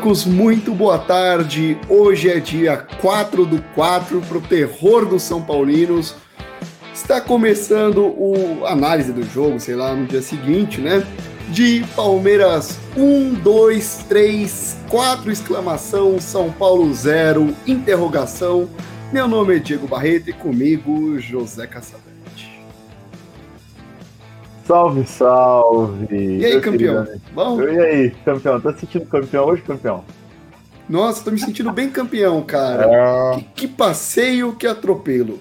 [0.00, 1.78] Aeroporcos, muito boa tarde.
[1.88, 6.14] Hoje é dia 4 do 4 para o terror dos São Paulinos.
[6.92, 11.06] Está começando o análise do jogo, sei lá, no dia seguinte, né?
[11.50, 18.68] De Palmeiras 1, 2, 3, 4 exclamação, São Paulo 0, interrogação.
[19.12, 22.09] Meu nome é Diego Barreto e comigo José Caçador.
[24.70, 26.38] Salve, salve!
[26.38, 27.04] E aí, campeão?
[27.34, 27.60] Bom?
[27.60, 28.60] E aí, campeão?
[28.60, 30.04] Tá sentindo campeão hoje, campeão?
[30.88, 32.84] Nossa, tô me sentindo bem campeão, cara.
[32.84, 33.34] É...
[33.34, 35.40] Que, que, passeio, que atropelo.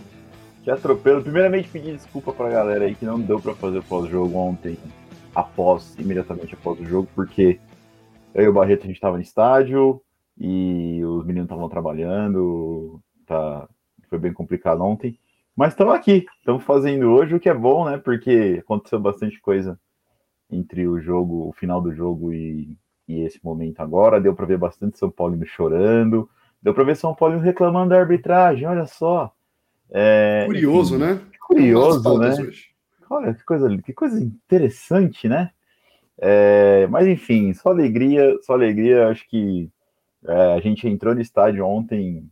[0.63, 1.21] Que atropelo.
[1.21, 4.79] Primeiramente, pedir desculpa pra galera aí que não deu pra fazer pós-jogo ontem,
[5.35, 7.59] após, imediatamente após o jogo, porque
[8.33, 10.01] eu e o Barreto a gente tava no estádio
[10.39, 13.69] e os meninos estavam trabalhando, tá...
[14.09, 15.19] foi bem complicado ontem.
[15.59, 17.97] Mas estamos aqui, estamos fazendo hoje o que é bom, né?
[17.97, 19.77] Porque aconteceu bastante coisa
[20.49, 24.21] entre o jogo, o final do jogo e, e esse momento agora.
[24.21, 26.29] Deu para ver bastante São Paulo chorando,
[26.61, 28.65] deu para ver São Paulo reclamando da arbitragem.
[28.65, 29.33] Olha só.
[29.91, 31.21] É, curioso, enfim, né?
[31.41, 32.29] Curioso, né?
[32.29, 32.67] Hoje.
[33.09, 35.51] Olha que coisa, que coisa interessante, né?
[36.17, 39.09] É, mas enfim, só alegria, só alegria.
[39.09, 39.69] Acho que
[40.25, 42.31] é, a gente entrou no estádio ontem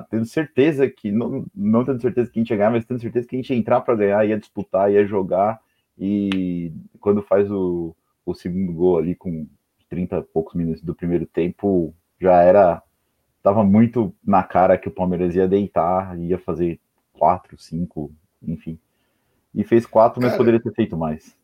[0.00, 3.26] tendo certeza que, não, não tendo certeza que a gente ia ganhar, mas tendo certeza
[3.26, 5.60] que a gente ia entrar para ganhar, ia disputar, ia jogar,
[5.98, 9.46] e quando faz o, o segundo gol ali com
[9.88, 12.82] 30 e poucos minutos do primeiro tempo, já era,
[13.42, 16.80] tava muito na cara que o Palmeiras ia deitar, ia fazer
[17.12, 18.78] quatro, cinco, enfim.
[19.54, 21.36] E fez quatro, mas Cara, poderia ter feito mais.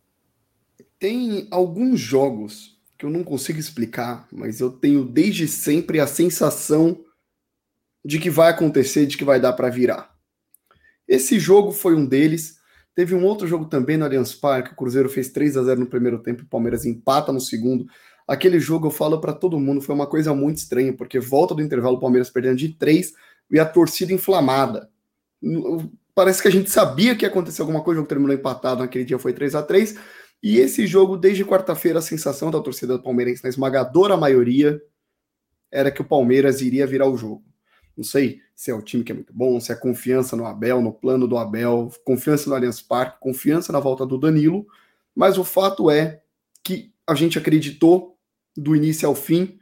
[0.98, 6.98] Tem alguns jogos que eu não consigo explicar, mas eu tenho desde sempre a sensação
[8.04, 10.14] de que vai acontecer, de que vai dar para virar.
[11.06, 12.58] Esse jogo foi um deles.
[12.94, 15.86] Teve um outro jogo também no Allianz Parque, o Cruzeiro fez 3 a 0 no
[15.86, 17.86] primeiro tempo, o Palmeiras empata no segundo.
[18.26, 21.62] Aquele jogo eu falo para todo mundo, foi uma coisa muito estranha, porque volta do
[21.62, 23.14] intervalo o Palmeiras perdendo de 3
[23.50, 24.90] e a torcida inflamada.
[26.14, 29.04] Parece que a gente sabia que ia acontecer alguma coisa, o jogo terminou empatado, naquele
[29.04, 29.96] dia foi 3 a 3
[30.42, 34.82] E esse jogo, desde quarta-feira, a sensação da torcida do Palmeirense, na esmagadora maioria,
[35.70, 37.47] era que o Palmeiras iria virar o jogo.
[37.98, 40.80] Não sei se é o time que é muito bom, se é confiança no Abel,
[40.80, 44.64] no plano do Abel, confiança no Allianz Parque, confiança na volta do Danilo,
[45.16, 46.20] mas o fato é
[46.62, 48.16] que a gente acreditou
[48.56, 49.58] do início ao fim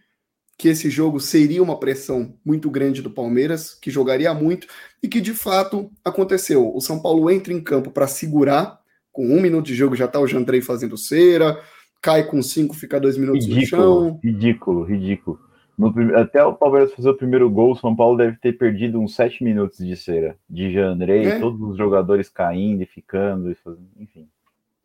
[0.58, 4.66] que esse jogo seria uma pressão muito grande do Palmeiras, que jogaria muito
[5.02, 6.74] e que de fato aconteceu.
[6.74, 8.80] O São Paulo entra em campo para segurar,
[9.10, 11.58] com um minuto de jogo já está o Jandrei fazendo cera,
[12.02, 14.20] cai com cinco, fica dois minutos ridículo, no chão.
[14.22, 15.40] Ridículo, ridículo.
[15.76, 19.14] No, até o Palmeiras fazer o primeiro gol, o São Paulo deve ter perdido uns
[19.14, 20.36] sete minutos de cera.
[20.48, 21.38] De Jandrei, é.
[21.38, 24.28] todos os jogadores caindo e ficando, e fazendo, enfim.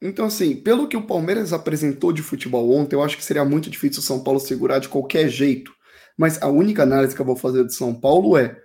[0.01, 3.69] Então, assim, pelo que o Palmeiras apresentou de futebol ontem, eu acho que seria muito
[3.69, 5.71] difícil o São Paulo segurar de qualquer jeito.
[6.17, 8.57] Mas a única análise que eu vou fazer de São Paulo é: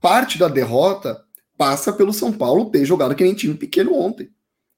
[0.00, 1.22] parte da derrota
[1.56, 4.30] passa pelo São Paulo ter jogado que nem time pequeno ontem.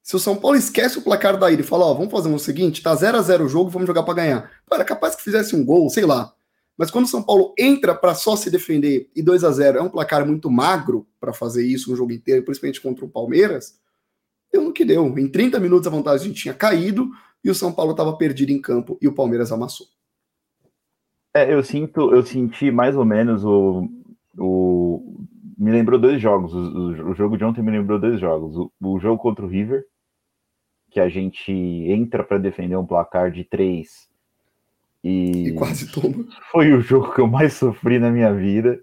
[0.02, 2.38] Se o São Paulo esquece o placar da ida e fala, ó, vamos fazer o
[2.38, 4.50] seguinte, tá 0 a 0 o jogo, vamos jogar para ganhar.
[4.70, 6.32] Era capaz que fizesse um gol, sei lá,
[6.76, 9.82] mas quando o São Paulo entra para só se defender e 2 a 0 é
[9.82, 13.78] um placar muito magro para fazer isso um jogo inteiro, principalmente contra o Palmeiras,
[14.52, 15.06] deu no que deu.
[15.18, 17.10] Em 30 minutos a vantagem tinha caído
[17.44, 19.86] e o São Paulo estava perdido em campo e o Palmeiras amassou.
[21.34, 23.88] É, eu sinto, eu senti mais ou menos o,
[24.36, 25.22] o
[25.56, 26.52] me lembrou dois jogos.
[26.52, 28.56] O, o, jogo de ontem me lembrou dois jogos.
[28.56, 29.86] O, o jogo contra o River,
[30.90, 34.11] que a gente entra para defender um placar de três
[35.02, 36.26] e, e quase toma.
[36.50, 38.82] Foi o jogo que eu mais sofri na minha vida,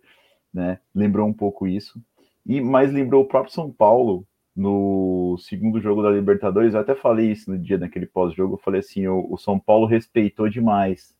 [0.53, 0.79] né?
[0.93, 2.01] Lembrou um pouco isso.
[2.45, 4.25] E mais lembrou o próprio São Paulo
[4.55, 6.73] no segundo jogo da Libertadores.
[6.73, 8.55] Eu até falei isso no dia daquele pós-jogo.
[8.55, 11.17] Eu falei assim: o, o, São Paulo respeitou demais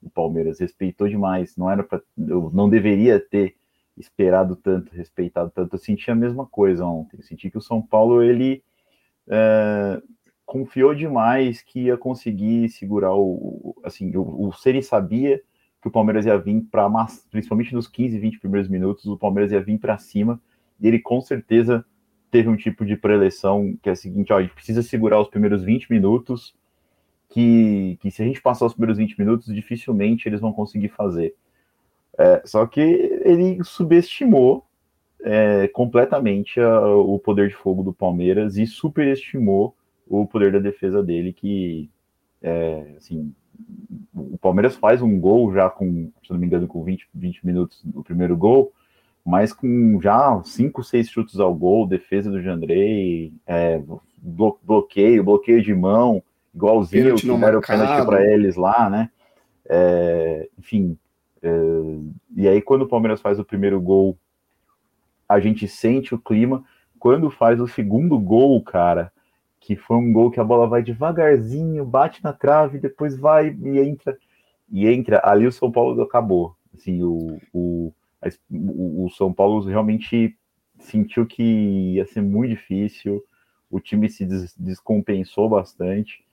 [0.00, 1.56] o Palmeiras, respeitou demais.
[1.56, 3.56] Não era para, eu não deveria ter
[3.96, 5.74] esperado tanto, respeitado tanto.
[5.74, 7.16] Eu senti a mesma coisa ontem.
[7.18, 8.62] Eu senti que o São Paulo ele
[9.28, 10.00] é,
[10.48, 13.76] confiou demais que ia conseguir segurar o.
[13.84, 15.42] Assim, o, o Ceni sabia
[15.82, 16.88] que o Palmeiras ia vir para,
[17.30, 20.40] principalmente nos 15, 20 primeiros minutos, o Palmeiras ia vir para cima
[20.80, 21.84] e ele com certeza
[22.30, 25.28] teve um tipo de preleção que é a seguinte: ó, a gente precisa segurar os
[25.28, 26.54] primeiros 20 minutos,
[27.28, 31.34] que, que se a gente passar os primeiros 20 minutos, dificilmente eles vão conseguir fazer.
[32.16, 34.64] É, só que ele subestimou
[35.22, 39.76] é, completamente a, o poder de fogo do Palmeiras e superestimou
[40.08, 41.90] o poder da defesa dele, que,
[42.42, 43.32] é, assim,
[44.14, 47.80] o Palmeiras faz um gol já com, se não me engano, com 20, 20 minutos
[47.84, 48.72] do primeiro gol,
[49.24, 53.82] mas com já 5, 6 chutes ao gol, defesa do Jandrei, é,
[54.62, 56.22] bloqueio, bloqueio de mão,
[56.54, 59.10] igualzinho que deram o pênalti para eles lá, né?
[59.68, 60.96] É, enfim,
[61.42, 61.50] é,
[62.36, 64.16] e aí quando o Palmeiras faz o primeiro gol,
[65.28, 66.64] a gente sente o clima.
[66.98, 69.12] Quando faz o segundo gol, cara,
[69.60, 73.78] que foi um gol que a bola vai devagarzinho, bate na trave, depois vai e
[73.78, 74.16] entra.
[74.70, 76.54] E entra, ali o São Paulo acabou.
[76.74, 77.92] Assim, o, o,
[78.50, 80.36] o São Paulo realmente
[80.78, 83.22] sentiu que ia ser muito difícil,
[83.70, 86.24] o time se des descompensou bastante.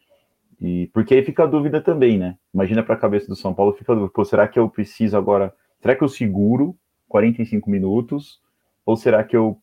[0.62, 2.38] E porque aí fica a dúvida também, né?
[2.54, 5.18] Imagina para a cabeça do São Paulo, fica a dúvida, pô, será que eu preciso
[5.18, 6.77] agora, será que eu seguro
[7.10, 8.39] 45 minutos
[8.86, 9.60] ou será que eu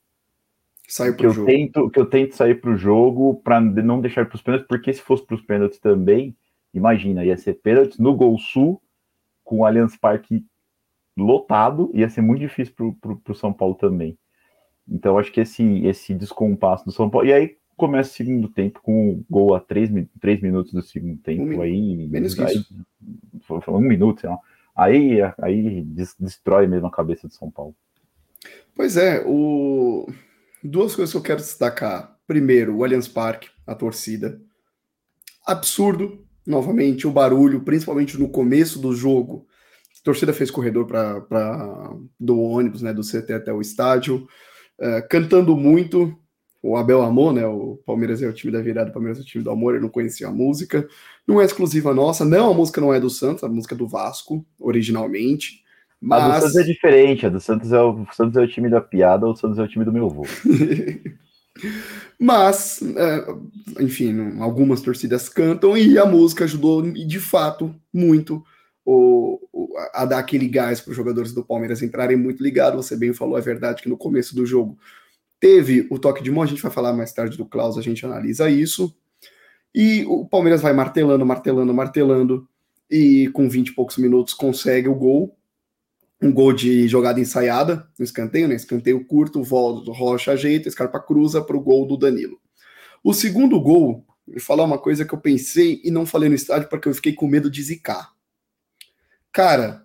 [0.89, 1.47] Saio que eu jogo.
[1.47, 4.93] tento que eu tento sair para o jogo para não deixar para os pênaltis, porque
[4.93, 6.37] se fosse para os pênaltis também,
[6.75, 8.83] imagina, ia ser pênaltis no Gol Sul
[9.45, 10.45] com o Allianz Parque
[11.17, 14.19] lotado, ia ser muito difícil para o São Paulo também.
[14.89, 18.81] Então acho que esse esse descompasso do São Paulo e aí começa o segundo tempo
[18.83, 19.91] com o gol a três,
[20.21, 22.75] três minutos do segundo tempo um aí menos aí, isso.
[23.69, 24.39] um minuto, sei lá.
[24.75, 25.83] Aí aí
[26.19, 27.75] destrói mesmo a cabeça do São Paulo.
[28.75, 30.07] Pois é, o...
[30.63, 32.17] duas coisas que eu quero destacar.
[32.27, 34.41] Primeiro, o Allianz Parque, a torcida.
[35.47, 39.47] Absurdo, novamente, o barulho, principalmente no começo do jogo.
[40.01, 44.27] A torcida fez corredor para do ônibus, né, do CT até o estádio,
[44.79, 46.17] uh, cantando muito.
[46.63, 47.45] O Abel amou, né?
[47.45, 49.75] O Palmeiras é o time da virada, o Palmeiras é o time do amor.
[49.75, 50.89] Eu não conhecia a música.
[51.27, 52.25] Não é exclusiva nossa.
[52.25, 55.63] Não, a música não é do Santos, a música é do Vasco, originalmente.
[56.03, 56.23] Mas...
[56.25, 58.69] A do Santos é diferente, a do Santos é o, o Santos é o time
[58.69, 60.27] da piada, o Santos é o time do meu avô.
[62.19, 68.43] Mas, é, enfim, algumas torcidas cantam e a música ajudou, de fato, muito
[68.85, 72.85] o, o, a dar aquele gás para os jogadores do Palmeiras entrarem muito ligados.
[72.85, 74.77] Você bem falou, é verdade que no começo do jogo
[75.39, 78.05] teve o toque de mão, a gente vai falar mais tarde do Klaus, a gente
[78.05, 78.93] analisa isso.
[79.73, 82.49] E o Palmeiras vai martelando, martelando, martelando,
[82.91, 85.37] e com 20 e poucos minutos consegue o gol
[86.23, 88.55] um gol de jogada ensaiada, no escanteio, né?
[88.55, 92.41] Escanteio curto, volta, Rocha ajeita, Scarpa cruza para o gol do Danilo.
[93.03, 96.69] O segundo gol, vou falar uma coisa que eu pensei e não falei no estádio
[96.69, 98.13] porque eu fiquei com medo de zicar.
[99.33, 99.85] Cara,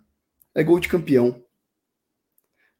[0.53, 1.41] é gol de campeão.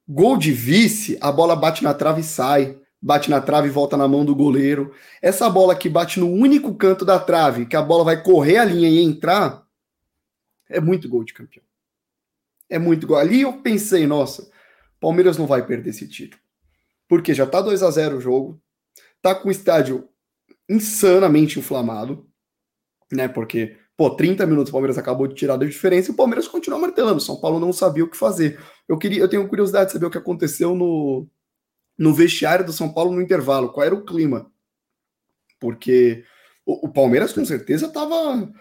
[0.07, 2.77] Gol de vice, a bola bate na trave e sai.
[3.01, 4.94] Bate na trave e volta na mão do goleiro.
[5.21, 8.65] Essa bola que bate no único canto da trave, que a bola vai correr a
[8.65, 9.65] linha e entrar,
[10.69, 11.66] é muito gol de campeão
[12.69, 13.19] é muito igual.
[13.19, 14.49] Ali eu pensei, nossa,
[14.99, 16.41] Palmeiras não vai perder esse título.
[17.07, 18.61] Porque já tá 2 a 0 o jogo,
[19.21, 20.09] tá com o estádio
[20.69, 22.27] insanamente inflamado,
[23.11, 23.27] né?
[23.27, 26.79] Porque, pô, 30 minutos o Palmeiras acabou de tirar da diferença e o Palmeiras continua
[26.79, 27.21] martelando.
[27.21, 28.59] São Paulo não sabia o que fazer.
[28.87, 31.27] Eu queria, eu tenho curiosidade de saber o que aconteceu no,
[31.97, 34.51] no vestiário do São Paulo no intervalo, qual era o clima.
[35.59, 36.25] Porque
[36.65, 38.51] o, o Palmeiras com certeza tava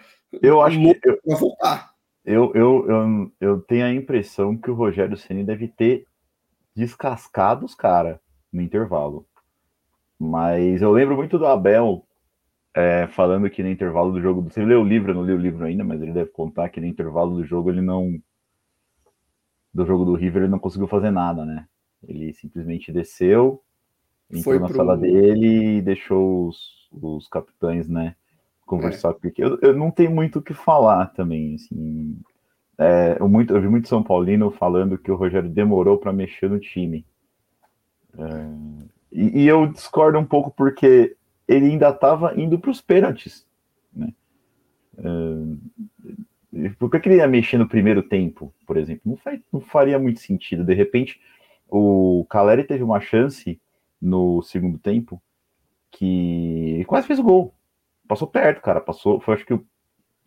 [0.43, 1.91] eu acho que eu, voltar.
[2.27, 6.05] Eu, eu, eu, eu tenho a impressão que o Rogério Ceni deve ter
[6.75, 8.19] descascado os caras
[8.53, 9.25] no intervalo.
[10.19, 12.05] Mas eu lembro muito do Abel
[12.75, 14.43] é, falando que no intervalo do jogo.
[14.43, 16.81] Você leu o livro, eu não li o livro ainda, mas ele deve contar que
[16.81, 18.21] no intervalo do jogo ele não.
[19.73, 21.69] Do jogo do River ele não conseguiu fazer nada, né?
[22.03, 23.63] Ele simplesmente desceu,
[24.29, 24.77] entrou Foi na pro...
[24.77, 28.17] sala dele e deixou os, os capitães, né?
[28.67, 29.13] Conversar, é.
[29.15, 32.19] porque eu, eu não tenho muito o que falar também, assim.
[32.77, 36.51] É, eu, muito, eu vi muito São Paulino falando que o Rogério demorou para mexer
[36.51, 37.07] no time.
[38.19, 38.51] É,
[39.13, 41.17] e, e, eu discordo um pouco porque
[41.49, 43.47] ele ainda estava indo para os pênaltis.
[43.95, 44.13] Né?
[44.99, 49.03] É, por que ele ia mexer no primeiro tempo, por exemplo?
[49.07, 50.65] Não, faz, não faria muito sentido.
[50.65, 51.21] De repente,
[51.69, 53.61] o Caleri teve uma chance
[54.01, 55.23] no segundo tempo
[55.91, 57.55] que quase fez o gol
[58.07, 58.81] passou perto, cara.
[58.81, 59.59] Passou, foi acho que,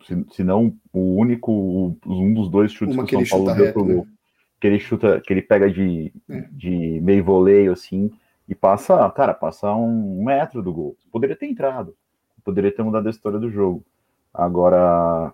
[0.04, 3.72] se, se não o único, um dos dois chutes Uma que o São Paulo deu
[3.72, 4.04] pro gol.
[4.04, 4.12] Né?
[4.60, 6.40] Que ele chuta, que ele pega de, é.
[6.52, 8.10] de meio voleio assim
[8.46, 10.96] e passa, cara, passa um metro do gol.
[11.10, 11.96] Poderia ter entrado,
[12.44, 13.84] poderia ter mudado a história do jogo.
[14.34, 15.32] Agora,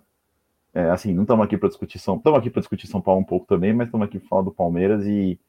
[0.75, 3.25] é, assim, não estamos aqui para discutir São, estamos aqui para discutir São Paulo um
[3.25, 5.41] pouco também, mas estamos aqui para falar do Palmeiras e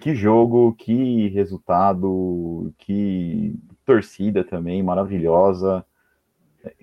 [0.00, 5.84] que jogo, que resultado, que torcida também maravilhosa.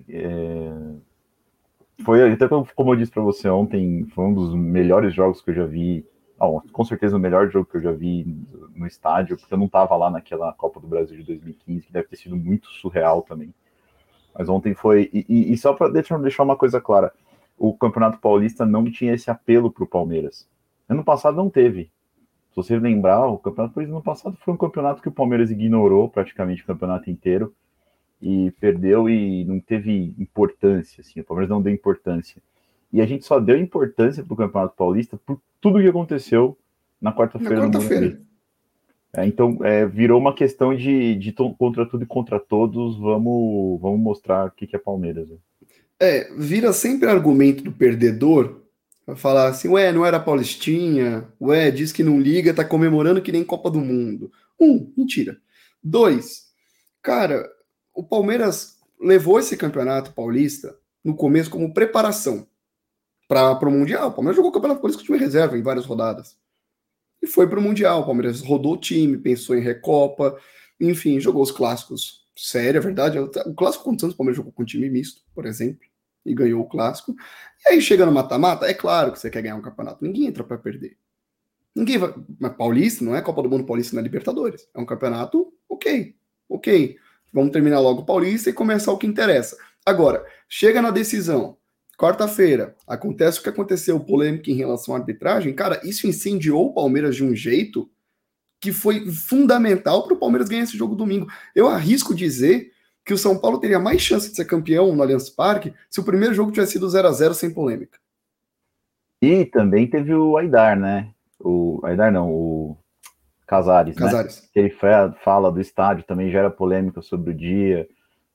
[0.08, 0.72] É...
[2.04, 5.54] Foi até como eu disse para você ontem, foi um dos melhores jogos que eu
[5.54, 6.06] já vi.
[6.38, 8.24] Oh, com certeza o melhor jogo que eu já vi
[8.74, 12.08] no estádio, porque eu não estava lá naquela Copa do Brasil de 2015, que deve
[12.08, 13.52] ter sido muito surreal também.
[14.34, 15.10] Mas ontem foi.
[15.12, 17.12] E, e só para deixar, deixar uma coisa clara:
[17.58, 20.48] o Campeonato Paulista não tinha esse apelo para o Palmeiras.
[20.88, 21.92] Ano passado não teve.
[22.50, 26.08] Se você lembrar, o Campeonato Paulista no passado foi um campeonato que o Palmeiras ignorou
[26.08, 27.54] praticamente o campeonato inteiro
[28.20, 32.42] e perdeu e não teve importância, assim, o Palmeiras não deu importância.
[32.92, 36.58] E a gente só deu importância para o Campeonato Paulista por tudo que aconteceu
[37.00, 37.56] na quarta-feira.
[37.56, 38.20] Na quarta-feira.
[39.12, 44.00] É, então, é, virou uma questão de, de contra tudo e contra todos, vamos, vamos
[44.00, 45.28] mostrar o que, que é Palmeiras.
[45.28, 45.36] Né?
[45.98, 48.60] É, vira sempre argumento do perdedor
[49.04, 53.32] pra falar assim, ué, não era Paulistinha, ué, diz que não liga, tá comemorando que
[53.32, 54.30] nem Copa do Mundo.
[54.60, 55.36] Um, mentira.
[55.82, 56.48] Dois,
[57.02, 57.48] cara,
[58.00, 62.46] o Palmeiras levou esse campeonato paulista no começo como preparação
[63.28, 64.08] para o Mundial.
[64.08, 66.34] O Palmeiras jogou o Campeonato Paulista com time reserva em várias rodadas
[67.20, 68.00] e foi para o Mundial.
[68.00, 70.34] O Palmeiras rodou o time, pensou em Recopa,
[70.80, 72.26] enfim, jogou os clássicos.
[72.34, 73.18] Sério, é verdade.
[73.18, 75.86] O clássico contra o Santos, o Palmeiras jogou com time misto, por exemplo,
[76.24, 77.14] e ganhou o clássico.
[77.66, 80.02] E aí chega no mata-mata, é claro que você quer ganhar um campeonato.
[80.02, 80.96] Ninguém entra para perder.
[81.76, 82.14] Ninguém vai.
[82.40, 84.66] Mas Paulista não é Copa do Mundo Paulista na Libertadores.
[84.74, 86.16] É um campeonato, ok,
[86.48, 86.98] ok.
[87.32, 89.56] Vamos terminar logo o Paulista e começar o que interessa.
[89.84, 91.56] Agora, chega na decisão.
[91.96, 95.54] Quarta-feira, acontece o que aconteceu, polêmica em relação à arbitragem.
[95.54, 97.90] Cara, isso incendiou o Palmeiras de um jeito
[98.58, 101.26] que foi fundamental para o Palmeiras ganhar esse jogo domingo.
[101.54, 102.72] Eu arrisco dizer
[103.04, 106.04] que o São Paulo teria mais chance de ser campeão no Allianz Parque se o
[106.04, 107.98] primeiro jogo tivesse sido 0 a 0 sem polêmica.
[109.20, 111.10] E também teve o Aidar, né?
[111.38, 112.76] O Aidar não, o
[113.50, 114.42] Casares, Casares.
[114.42, 114.48] Né?
[114.54, 114.76] Que ele
[115.24, 117.88] fala do estádio, também gera polêmica sobre o dia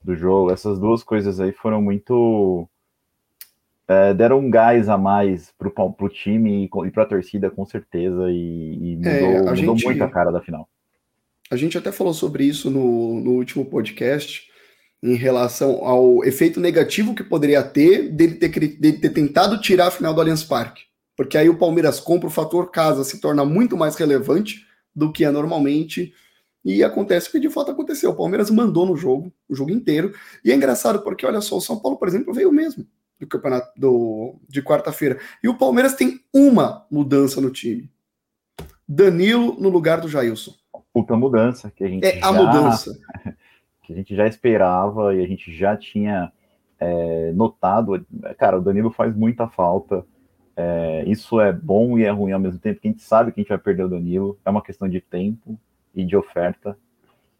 [0.04, 0.52] do jogo.
[0.52, 2.68] Essas duas coisas aí foram muito
[3.88, 8.30] é, deram um gás a mais pro, pro time e, e pra torcida, com certeza,
[8.30, 10.68] e, e é, mudou, é, mudou gente, muito a cara da final.
[11.50, 14.50] A gente até falou sobre isso no, no último podcast,
[15.02, 19.92] em relação ao efeito negativo que poderia ter dele ter, dele ter tentado tirar a
[19.92, 20.84] final do Allianz Parque.
[21.16, 24.65] Porque aí o Palmeiras compra, o fator casa se torna muito mais relevante
[24.96, 26.14] do que é normalmente.
[26.64, 28.12] E acontece o que de fato aconteceu.
[28.12, 30.14] O Palmeiras mandou no jogo, o jogo inteiro.
[30.44, 32.86] E é engraçado porque, olha só, o São Paulo, por exemplo, veio mesmo
[33.20, 35.20] do campeonato do, de quarta-feira.
[35.44, 37.90] E o Palmeiras tem uma mudança no time.
[38.88, 40.54] Danilo no lugar do Jailson.
[40.94, 42.98] Puta mudança que a gente é já, a mudança
[43.84, 46.32] que a gente já esperava e a gente já tinha
[46.80, 48.06] é, notado.
[48.38, 50.06] Cara, o Danilo faz muita falta.
[50.58, 53.40] É, isso é bom e é ruim ao mesmo tempo, porque a gente sabe que
[53.40, 54.38] a gente vai perder o Danilo.
[54.46, 55.60] É uma questão de tempo
[55.94, 56.78] e de oferta.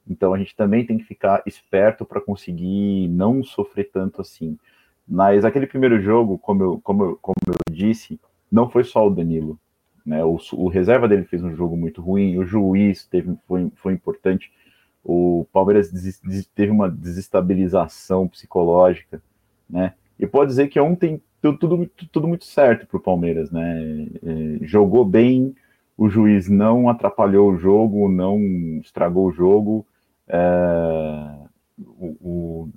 [0.08, 4.58] Então a gente também tem que ficar esperto para conseguir não sofrer tanto assim.
[5.08, 8.20] Mas aquele primeiro jogo, como eu, como eu, como eu disse,
[8.52, 9.60] não foi só o Danilo.
[10.06, 10.24] Né?
[10.24, 14.52] O, o, reserva dele fez um jogo muito ruim, o juiz teve, foi, foi importante.
[15.04, 15.92] O Palmeiras
[16.54, 19.22] teve uma desestabilização psicológica.
[19.70, 19.94] Né?
[20.20, 23.52] E pode dizer que ontem deu tudo, tudo muito certo para o Palmeiras.
[23.52, 24.08] Né?
[24.24, 25.56] É, jogou bem,
[25.98, 28.40] o juiz não atrapalhou o jogo, não
[28.82, 29.86] estragou o jogo.
[30.28, 30.38] É,
[31.78, 32.70] o, o,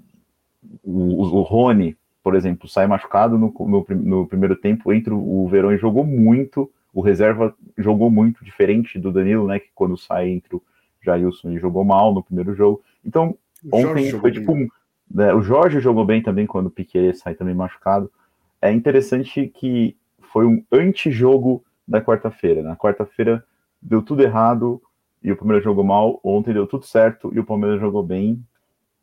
[0.83, 1.97] o, o Rony
[2.29, 6.71] por exemplo, sai machucado no, no, no primeiro tempo, entra o Verão e jogou muito,
[6.93, 10.63] o reserva jogou muito, diferente do Danilo, né, que quando sai entre o
[11.03, 12.83] Jailson e jogou mal no primeiro jogo.
[13.03, 13.35] Então,
[13.73, 14.69] ontem foi tipo um,
[15.11, 18.13] né, o Jorge jogou bem também quando o Piquet sai também machucado.
[18.61, 19.97] É interessante que
[20.33, 22.63] foi um antijogo da quarta-feira.
[22.63, 23.45] Na quarta-feira
[23.81, 24.83] deu tudo errado
[25.23, 26.21] e o Palmeiras jogou mal.
[26.23, 28.45] Ontem deu tudo certo e o Palmeiras jogou bem.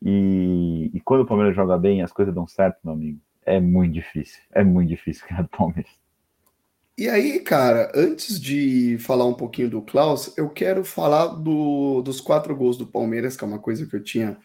[0.02, 3.18] E, e, quando o Palmeiras joga bem, as coisas dão certo, meu amigo.
[3.44, 4.40] É muito difícil.
[4.52, 5.90] É muito difícil ganhar do Palmeiras.
[6.98, 12.22] E aí, cara, antes de falar um pouquinho do Klaus, eu quero falar do, dos
[12.22, 14.38] quatro gols do Palmeiras, que é uma coisa que eu tinha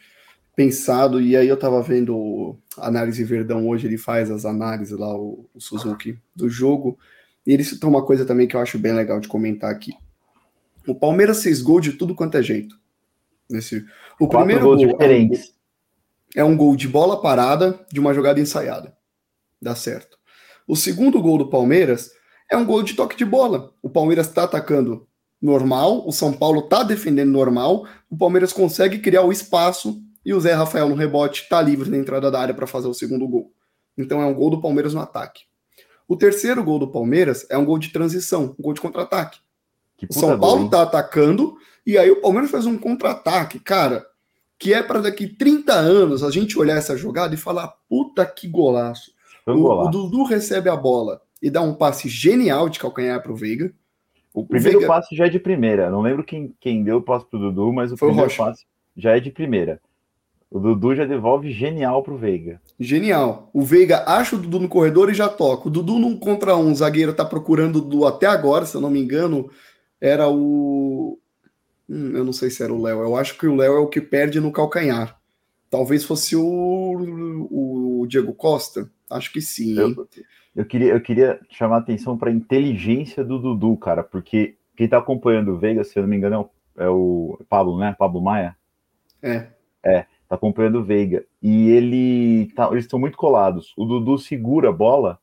[0.55, 5.49] pensado, e aí eu tava vendo análise Verdão hoje, ele faz as análises lá, o,
[5.53, 6.97] o Suzuki, do jogo,
[7.45, 9.93] e ele citou uma coisa também que eu acho bem legal de comentar aqui.
[10.87, 12.79] O Palmeiras fez gol de tudo quanto é jeito.
[13.49, 13.85] Nesse,
[14.19, 15.53] o Quatro primeiro gol diferentes.
[16.35, 18.95] É, um, é um gol de bola parada de uma jogada ensaiada.
[19.61, 20.17] Dá certo.
[20.67, 22.11] O segundo gol do Palmeiras
[22.49, 23.73] é um gol de toque de bola.
[23.81, 25.07] O Palmeiras está atacando
[25.41, 30.39] normal, o São Paulo está defendendo normal, o Palmeiras consegue criar o espaço e o
[30.39, 33.51] Zé Rafael no rebote está livre na entrada da área para fazer o segundo gol.
[33.97, 35.43] Então é um gol do Palmeiras no ataque.
[36.07, 39.39] O terceiro gol do Palmeiras é um gol de transição, um gol de contra-ataque.
[40.09, 44.05] O São Paulo está atacando e aí o Palmeiras faz um contra-ataque, cara,
[44.57, 48.47] que é para daqui 30 anos a gente olhar essa jogada e falar: puta que
[48.47, 49.11] golaço.
[49.45, 53.35] O, o, Dudu recebe a bola e dá um passe genial de calcanhar para o
[53.35, 53.73] Veiga.
[54.33, 54.93] O primeiro Veiga...
[54.93, 55.89] passe já é de primeira.
[55.89, 58.65] Não lembro quem, quem deu o passe pro Dudu, mas o Foi primeiro o passe
[58.95, 59.81] já é de primeira.
[60.51, 62.61] O Dudu já devolve genial pro Veiga.
[62.77, 63.49] Genial.
[63.53, 65.69] O Veiga acha o Dudu no corredor e já toca.
[65.69, 68.81] O Dudu num contra um, o zagueiro tá procurando o Dudu até agora, se eu
[68.81, 69.49] não me engano,
[70.01, 71.17] era o
[71.91, 73.01] Hum, eu não sei se era o Léo.
[73.01, 75.19] Eu acho que o Léo é o que perde no calcanhar.
[75.69, 78.89] Talvez fosse o, o Diego Costa.
[79.09, 79.77] Acho que sim.
[79.77, 80.07] Eu,
[80.55, 84.87] eu queria, eu queria chamar a atenção para a inteligência do Dudu, cara, porque quem
[84.87, 87.93] tá acompanhando o Veiga, se eu não me engano, é o, é o Pablo, né?
[87.99, 88.55] Pablo Maia?
[89.21, 89.47] É.
[89.83, 91.25] É, tá acompanhando o Veiga.
[91.41, 93.73] E ele tá, eles estão muito colados.
[93.75, 95.19] O Dudu segura a bola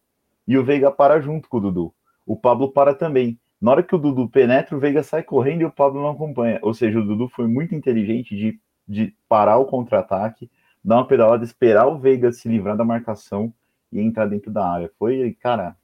[0.47, 1.95] e o Veiga para junto com o Dudu.
[2.27, 3.39] O Pablo para também.
[3.59, 6.59] Na hora que o Dudu penetra, o Veiga sai correndo e o Pablo não acompanha.
[6.61, 10.51] Ou seja, o Dudu foi muito inteligente de, de parar o contra-ataque,
[10.85, 13.51] dar uma pedalada, esperar o Veiga se livrar da marcação
[13.91, 14.91] e entrar dentro da área.
[14.99, 15.75] Foi, cara.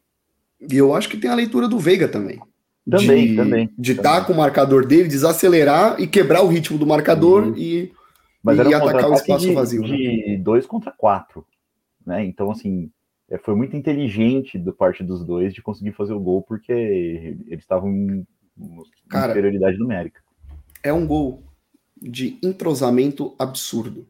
[0.61, 2.38] E eu acho que tem a leitura do Veiga também.
[2.88, 3.71] Também, de, também.
[3.78, 7.54] De estar com o marcador dele, desacelerar e quebrar o ritmo do marcador uhum.
[7.57, 7.90] e,
[8.45, 9.81] Mas e atacar o espaço de, vazio.
[9.81, 9.89] Né?
[9.89, 11.47] De dois contra quatro.
[12.07, 12.27] Né?
[12.27, 12.91] Então, assim,
[13.31, 17.65] é, foi muito inteligente da parte dos dois de conseguir fazer o gol, porque eles
[17.65, 18.27] estavam em,
[19.09, 20.21] Cara, superioridade numérica.
[20.83, 21.43] É um gol
[21.97, 24.07] de entrosamento absurdo.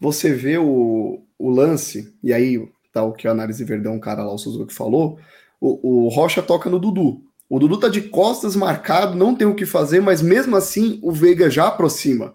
[0.00, 4.32] Você vê o, o lance, e aí tá o que a análise Verdão, cara lá,
[4.32, 5.20] o Suzuki falou,
[5.60, 7.22] o, o Rocha toca no Dudu.
[7.48, 11.12] O Dudu tá de costas marcado, não tem o que fazer, mas mesmo assim o
[11.12, 12.34] Veiga já aproxima.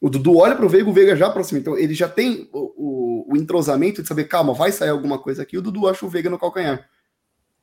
[0.00, 1.60] O Dudu olha para o Veiga, o Veiga já aproxima.
[1.60, 5.42] Então ele já tem o, o, o, entrosamento de saber, calma, vai sair alguma coisa
[5.42, 5.56] aqui.
[5.56, 6.88] O Dudu acha o Veiga no calcanhar.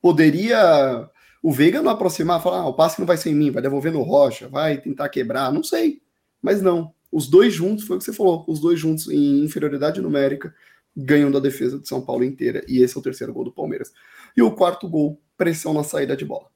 [0.02, 1.10] Poderia
[1.44, 3.92] o Veiga não aproximar, falar, ah, o passe não vai ser em mim, vai devolver
[3.92, 6.02] no Rocha, vai tentar quebrar, não sei.
[6.42, 6.94] Mas não.
[7.12, 10.56] Os dois juntos, foi o que você falou, os dois juntos em inferioridade numérica
[10.96, 12.63] ganham da defesa de São Paulo inteira.
[12.66, 13.92] E esse é o terceiro gol do Palmeiras.
[14.38, 16.53] E o quarto gol, pressão na saída de bola.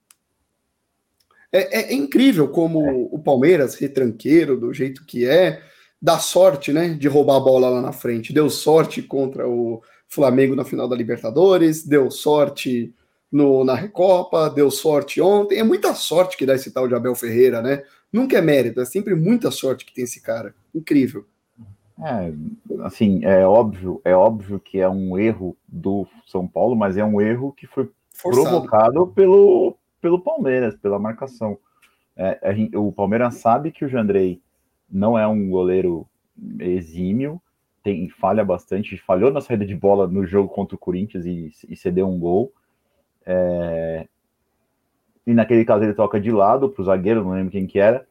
[1.51, 2.91] É, é, é incrível como é.
[3.11, 5.61] o Palmeiras, retranqueiro, do jeito que é,
[6.01, 8.33] dá sorte, né, de roubar a bola lá na frente.
[8.33, 12.93] Deu sorte contra o Flamengo na final da Libertadores, deu sorte
[13.31, 15.59] no, na Recopa, deu sorte ontem.
[15.59, 17.83] É muita sorte que dá esse tal de Abel Ferreira, né?
[18.11, 20.55] Nunca é mérito, é sempre muita sorte que tem esse cara.
[20.73, 21.25] Incrível.
[21.99, 22.31] É,
[22.83, 27.19] assim, é óbvio, é óbvio que é um erro do São Paulo, mas é um
[27.19, 28.47] erro que foi Forçado.
[28.47, 29.75] provocado pelo,
[30.07, 31.57] pelo Palmeiras, pela marcação.
[32.15, 32.39] É,
[32.77, 34.41] o Palmeiras sabe que o Jandrei
[34.89, 36.07] não é um goleiro
[36.59, 37.41] exímio,
[37.83, 41.75] tem falha bastante, falhou na saída de bola no jogo contra o Corinthians e, e
[41.75, 42.53] cedeu um gol.
[43.25, 44.07] É,
[45.25, 48.07] e naquele caso ele toca de lado para o zagueiro, não lembro quem que era,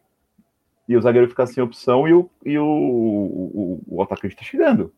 [0.86, 4.92] e o zagueiro fica sem opção e o, e o, o, o atacante está chegando.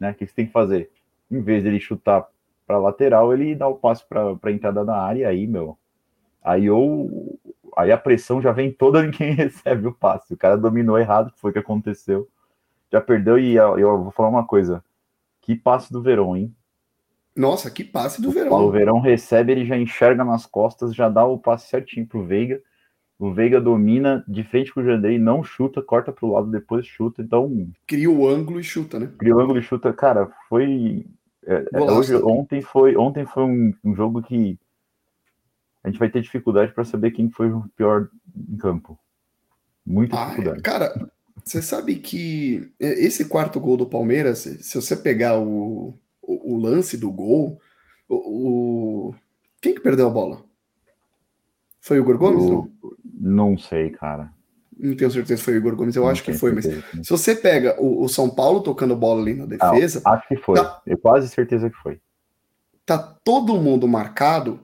[0.00, 0.12] Né?
[0.12, 0.90] O que você tem que fazer?
[1.30, 2.26] Em vez dele chutar
[2.66, 5.78] para lateral, ele dá o passe para a entrada da área, aí, meu,
[6.42, 7.38] aí ou
[7.76, 10.34] aí a pressão já vem toda em quem recebe o passe.
[10.34, 12.28] O cara dominou errado, que foi o que aconteceu.
[12.90, 14.82] Já perdeu e eu vou falar uma coisa.
[15.40, 16.54] Que passe do Verão, hein?
[17.36, 18.52] Nossa, que passe do Verão.
[18.52, 22.60] O Verão recebe, ele já enxerga nas costas, já dá o passe certinho pro Veiga.
[23.18, 27.22] O Veiga domina de frente com o Jandrei, não chuta, corta pro lado, depois chuta.
[27.22, 27.68] Então.
[27.86, 29.10] Cria o ângulo e chuta, né?
[29.18, 29.92] Cria o ângulo e chuta.
[29.92, 31.06] Cara, foi.
[31.44, 34.58] É, é hoje, ontem foi, ontem foi um, um jogo que
[35.82, 38.98] a gente vai ter dificuldade para saber quem foi o pior em campo.
[39.84, 40.62] Muita ah, dificuldade.
[40.62, 41.10] Cara,
[41.44, 46.96] você sabe que esse quarto gol do Palmeiras, se você pegar o, o, o lance
[46.96, 47.60] do gol,
[48.08, 49.14] o, o,
[49.60, 50.44] quem que perdeu a bola?
[51.80, 52.44] Foi o Igor Gomes?
[52.44, 52.70] não?
[53.18, 54.32] não sei, cara.
[54.78, 57.10] Não tenho certeza se foi o Igor Gomes, eu não acho que foi, mas se
[57.10, 60.02] você pega o, o, São Paulo tocando bola ali na defesa.
[60.04, 60.56] Ah, acho que foi.
[60.56, 62.00] Tá, eu quase certeza que foi.
[62.84, 64.60] Tá todo mundo marcado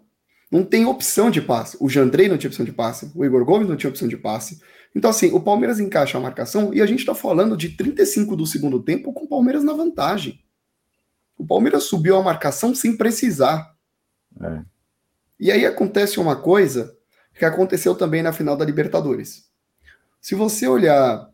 [0.55, 1.77] não tem opção de passe.
[1.81, 4.61] O Jandrei não tinha opção de passe, o Igor Gomes não tinha opção de passe.
[4.95, 8.47] Então, assim, o Palmeiras encaixa a marcação e a gente está falando de 35 do
[8.47, 10.45] segundo tempo com o Palmeiras na vantagem.
[11.37, 13.75] O Palmeiras subiu a marcação sem precisar.
[14.41, 14.63] É.
[15.41, 16.97] E aí acontece uma coisa
[17.37, 19.51] que aconteceu também na final da Libertadores.
[20.21, 21.29] Se você olhar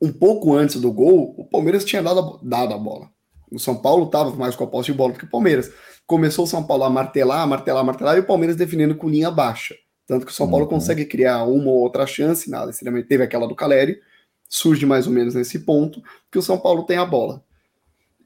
[0.00, 3.11] um pouco antes do gol, o Palmeiras tinha dado, dado a bola.
[3.52, 5.70] O São Paulo estava mais com a posse de bola do que o Palmeiras
[6.06, 9.74] começou o São Paulo a martelar, martelar, martelar, e o Palmeiras definindo com linha baixa.
[10.06, 10.70] Tanto que o São Paulo uhum.
[10.70, 12.72] consegue criar uma ou outra chance, nada.
[13.08, 14.00] Teve aquela do Caleri,
[14.48, 17.42] surge mais ou menos nesse ponto, que o São Paulo tem a bola.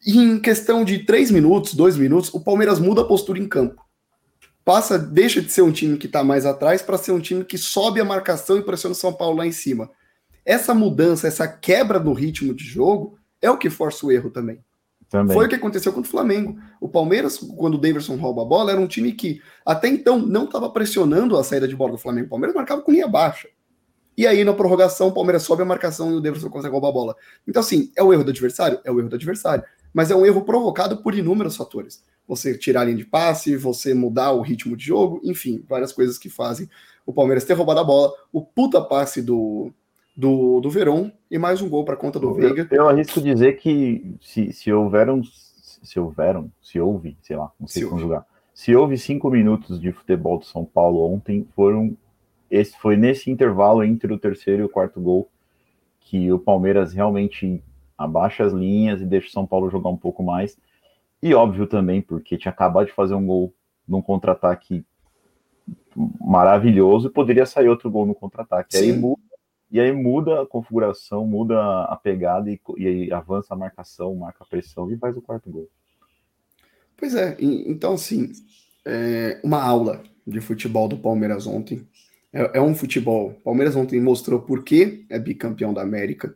[0.05, 3.85] E em questão de três minutos, dois minutos, o Palmeiras muda a postura em campo.
[4.65, 7.57] Passa, deixa de ser um time que está mais atrás para ser um time que
[7.57, 9.89] sobe a marcação e pressiona o São Paulo lá em cima.
[10.45, 14.59] Essa mudança, essa quebra no ritmo de jogo é o que força o erro também.
[15.09, 15.37] Também.
[15.37, 16.59] Foi o que aconteceu contra o Flamengo.
[16.81, 20.45] O Palmeiras, quando o Davidson rouba a bola, era um time que até então não
[20.45, 22.27] estava pressionando a saída de bola do Flamengo.
[22.27, 23.49] O Palmeiras marcava com linha baixa.
[24.19, 26.93] E aí, na prorrogação, o Palmeiras sobe a marcação e o Davidson consegue roubar a
[26.93, 27.17] bola.
[27.47, 28.81] Então, assim, é o erro do adversário?
[28.83, 29.63] É o erro do adversário.
[29.93, 32.03] Mas é um erro provocado por inúmeros fatores.
[32.27, 36.19] Você tirar a linha de passe, você mudar o ritmo de jogo, enfim, várias coisas
[36.19, 36.69] que fazem
[37.05, 38.13] o Palmeiras ter roubado a bola.
[38.33, 39.73] O puta passe do,
[40.17, 42.67] do, do Verón e mais um gol para conta do Veiga.
[42.71, 47.69] Eu arrisco dizer que se, se houver um, se houveram, se houve, sei lá, não
[47.69, 48.21] sei se conjugar.
[48.21, 48.37] Houve.
[48.55, 51.97] Se houve cinco minutos de futebol do São Paulo ontem, foram
[52.51, 55.29] esse foi nesse intervalo entre o terceiro e o quarto gol
[56.01, 57.63] que o Palmeiras realmente
[57.99, 60.57] abaixa as linhas e deixa o São Paulo jogar um pouco mais.
[61.23, 63.53] E óbvio também, porque tinha acabado de fazer um gol
[63.87, 64.85] num contra-ataque
[66.21, 68.77] maravilhoso e poderia sair outro gol no contra-ataque.
[68.77, 69.21] Aí muda,
[69.77, 74.47] e aí muda a configuração, muda a pegada e, e avança a marcação, marca a
[74.47, 75.69] pressão e faz o quarto gol.
[76.97, 78.33] Pois é, então assim,
[78.87, 81.87] é uma aula de futebol do Palmeiras ontem.
[82.33, 83.35] É, é um futebol.
[83.45, 86.35] Palmeiras ontem mostrou por que é bicampeão da América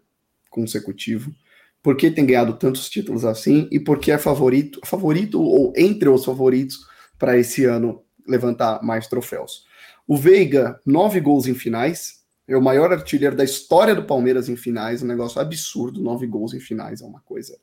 [0.51, 1.35] consecutivo,
[1.83, 6.11] por que tem ganhado tantos títulos assim e por que é favorito, favorito ou entre
[6.11, 6.79] os favoritos
[7.19, 9.65] para esse ano levantar mais troféus.
[10.07, 12.20] O Veiga, nove gols em finais,
[12.51, 16.53] é o maior artilheiro da história do Palmeiras em finais, um negócio absurdo, nove gols
[16.53, 17.57] em finais, é uma coisa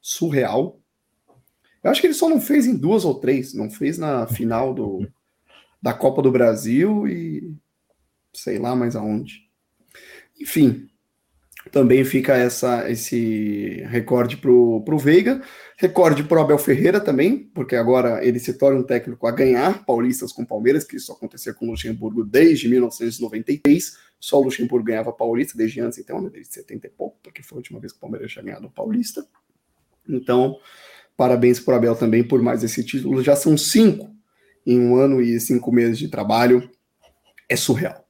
[0.00, 0.80] surreal.
[1.84, 4.72] Eu acho que ele só não fez em duas ou três, não fez na final
[4.72, 5.06] do,
[5.80, 7.54] da Copa do Brasil e
[8.32, 9.46] sei lá mais aonde.
[10.40, 10.88] Enfim,
[11.70, 15.42] também fica essa, esse recorde para o Veiga.
[15.76, 19.84] Recorde para o Abel Ferreira também, porque agora ele se torna um técnico a ganhar
[19.84, 24.09] paulistas com Palmeiras, que isso acontecia com o Luxemburgo desde 1993.
[24.20, 27.56] Só o Luxemburgo ganhava paulista desde antes, então, né, desde 70 e pouco, porque foi
[27.56, 29.26] a última vez que o Palmeiras tinha ganhado o paulista.
[30.08, 30.60] Então,
[31.20, 33.22] Parabéns para o Abel também por mais esse título.
[33.22, 34.10] Já são cinco
[34.66, 36.70] em um ano e cinco meses de trabalho.
[37.46, 38.06] É surreal.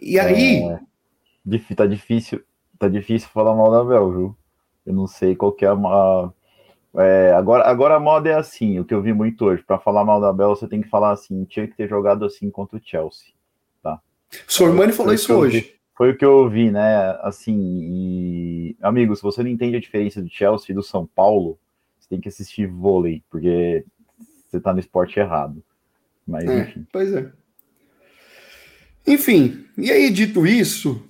[0.00, 0.62] E aí.
[0.62, 2.42] É, tá difícil,
[2.78, 4.36] tá difícil falar mal do Abel, viu?
[4.86, 6.32] Eu não sei qual que é a.
[6.96, 9.62] É, agora, agora a moda é assim, o que eu vi muito hoje.
[9.62, 12.50] Para falar mal do Abel, você tem que falar assim: tinha que ter jogado assim
[12.50, 13.26] contra o Chelsea.
[14.46, 15.74] Sormani falou isso hoje.
[15.96, 17.18] Foi o que eu ouvi, né?
[17.20, 18.76] Assim, e...
[18.80, 21.58] amigo, se você não entende a diferença do Chelsea e do São Paulo,
[22.10, 23.84] tem que assistir vôlei, porque
[24.48, 25.62] você tá no esporte errado.
[26.26, 26.86] Mas, é, enfim.
[26.92, 27.30] Pois é.
[29.06, 31.02] Enfim, e aí, dito isso,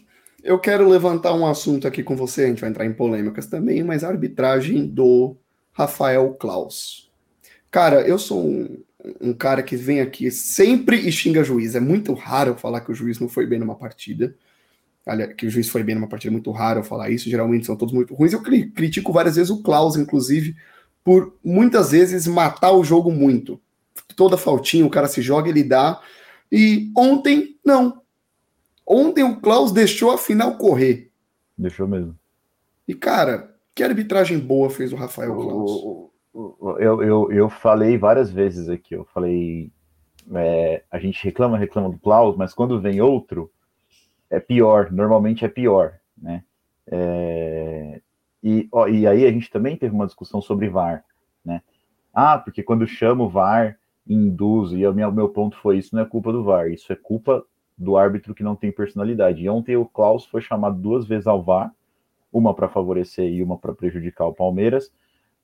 [0.44, 3.82] eu quero levantar um assunto aqui com você, a gente vai entrar em polêmicas também,
[3.82, 5.36] mas a arbitragem do
[5.72, 7.10] Rafael Klaus.
[7.70, 8.82] Cara, eu sou um,
[9.20, 11.74] um cara que vem aqui sempre e xinga juiz.
[11.74, 14.34] É muito raro falar que o juiz não foi bem numa partida.
[15.06, 17.30] Aliás, que o juiz foi bem numa partida, é muito raro eu falar isso.
[17.30, 18.32] Geralmente são todos muito ruins.
[18.32, 20.54] Eu critico várias vezes o Klaus, inclusive,
[21.02, 23.60] por muitas vezes matar o jogo muito.
[24.14, 26.00] Toda faltinha o cara se joga, ele dá.
[26.52, 28.02] E ontem, não.
[28.86, 31.10] Ontem o Klaus deixou a final correr.
[31.56, 32.18] Deixou mesmo.
[32.86, 36.09] E, cara, que arbitragem boa fez o Rafael Klaus.
[36.34, 39.72] Eu, eu, eu falei várias vezes aqui, eu falei.
[40.32, 43.50] É, a gente reclama, reclama do Klaus, mas quando vem outro,
[44.28, 44.92] é pior.
[44.92, 46.44] Normalmente é pior, né?
[46.86, 48.00] É,
[48.42, 51.04] e, ó, e aí a gente também teve uma discussão sobre VAR,
[51.44, 51.62] né?
[52.12, 56.02] Ah, porque quando chama o VAR, induz, e o meu, meu ponto foi: isso não
[56.02, 57.44] é culpa do VAR, isso é culpa
[57.76, 59.42] do árbitro que não tem personalidade.
[59.42, 61.72] E ontem o Klaus foi chamado duas vezes ao VAR,
[62.32, 64.92] uma para favorecer e uma para prejudicar o Palmeiras.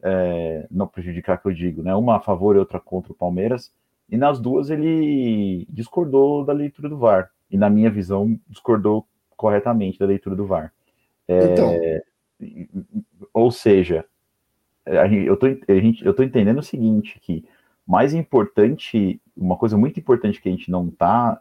[0.08, 1.92] É, não prejudicar que eu digo, né?
[1.94, 3.72] Uma a favor e outra contra o Palmeiras.
[4.08, 7.30] E nas duas ele discordou da leitura do VAR.
[7.50, 9.04] E na minha visão, discordou
[9.36, 10.72] corretamente da leitura do VAR.
[11.26, 11.72] É, então.
[13.34, 14.04] Ou seja,
[15.26, 17.44] eu tô, a gente, eu tô entendendo o seguinte, que
[17.84, 21.38] mais importante, uma coisa muito importante que a gente não está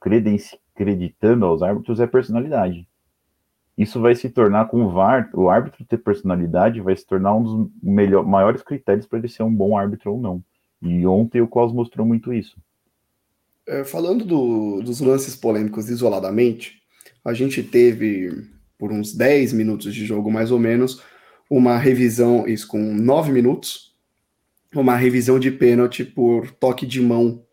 [0.00, 2.88] acreditando aos árbitros é personalidade.
[3.76, 7.42] Isso vai se tornar, com o VAR, o árbitro ter personalidade vai se tornar um
[7.42, 10.42] dos melhor, maiores critérios para ele ser um bom árbitro ou não.
[10.80, 12.56] E ontem o Klaus mostrou muito isso.
[13.66, 16.82] É, falando do, dos lances polêmicos isoladamente,
[17.24, 21.00] a gente teve por uns 10 minutos de jogo, mais ou menos,
[21.48, 23.94] uma revisão, isso com 9 minutos,
[24.74, 27.24] uma revisão de pênalti por toque de mão.
[27.24, 27.44] Não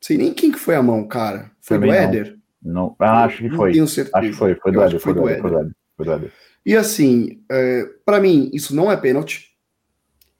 [0.00, 1.50] sei nem quem que foi a mão, cara.
[1.60, 2.32] Foi Também do Éder?
[2.32, 2.94] Não, não.
[2.98, 3.68] Ah, acho que foi.
[3.70, 4.18] Não tenho certeza.
[4.18, 5.72] Acho que foi, foi do Éder, foi, foi Éder.
[5.96, 6.32] Foi do Éder.
[6.64, 9.50] E assim, é, para mim, isso não é pênalti.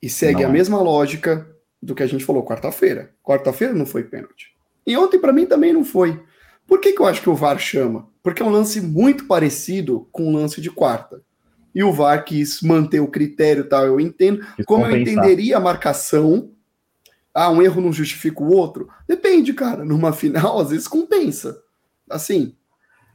[0.01, 0.53] E segue não a é.
[0.53, 1.49] mesma lógica
[1.83, 3.11] do que a gente falou quarta-feira.
[3.23, 4.55] Quarta-feira não foi pênalti.
[4.87, 6.21] E ontem, para mim, também não foi.
[6.67, 8.09] Por que, que eu acho que o VAR chama?
[8.23, 11.23] Porque é um lance muito parecido com o lance de quarta.
[11.75, 14.45] E o VAR quis manter o critério tal, eu entendo.
[14.67, 16.51] Como eu entenderia a marcação,
[17.35, 18.89] ah, um erro não justifica o outro?
[19.09, 19.85] Depende, cara.
[19.85, 21.62] Numa final, às vezes compensa.
[22.12, 22.55] Assim,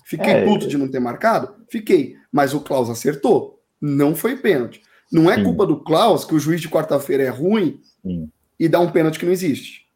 [0.05, 0.45] fiquei é...
[0.45, 1.55] puto de não ter marcado?
[1.69, 2.15] Fiquei.
[2.31, 3.61] Mas o Klaus acertou.
[3.79, 4.81] Não foi pênalti.
[5.11, 5.43] Não é Sim.
[5.43, 8.29] culpa do Klaus que o juiz de quarta-feira é ruim Sim.
[8.59, 9.87] e dá um pênalti que não existe.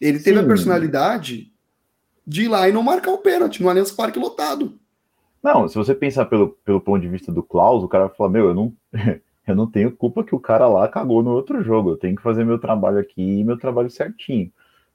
[0.00, 0.44] Ele teve Sim.
[0.44, 1.52] a personalidade
[2.26, 4.78] de ir lá e não marcar o pênalti no Allianz Parque lotado.
[5.42, 8.30] Não, se você pensar pelo, pelo ponto de vista do Klaus, o cara vai falar,
[8.30, 8.72] meu, eu não.
[9.44, 11.90] eu não tenho culpa que o cara lá cagou no outro jogo.
[11.90, 14.52] Eu tenho que fazer meu trabalho aqui e meu trabalho certinho.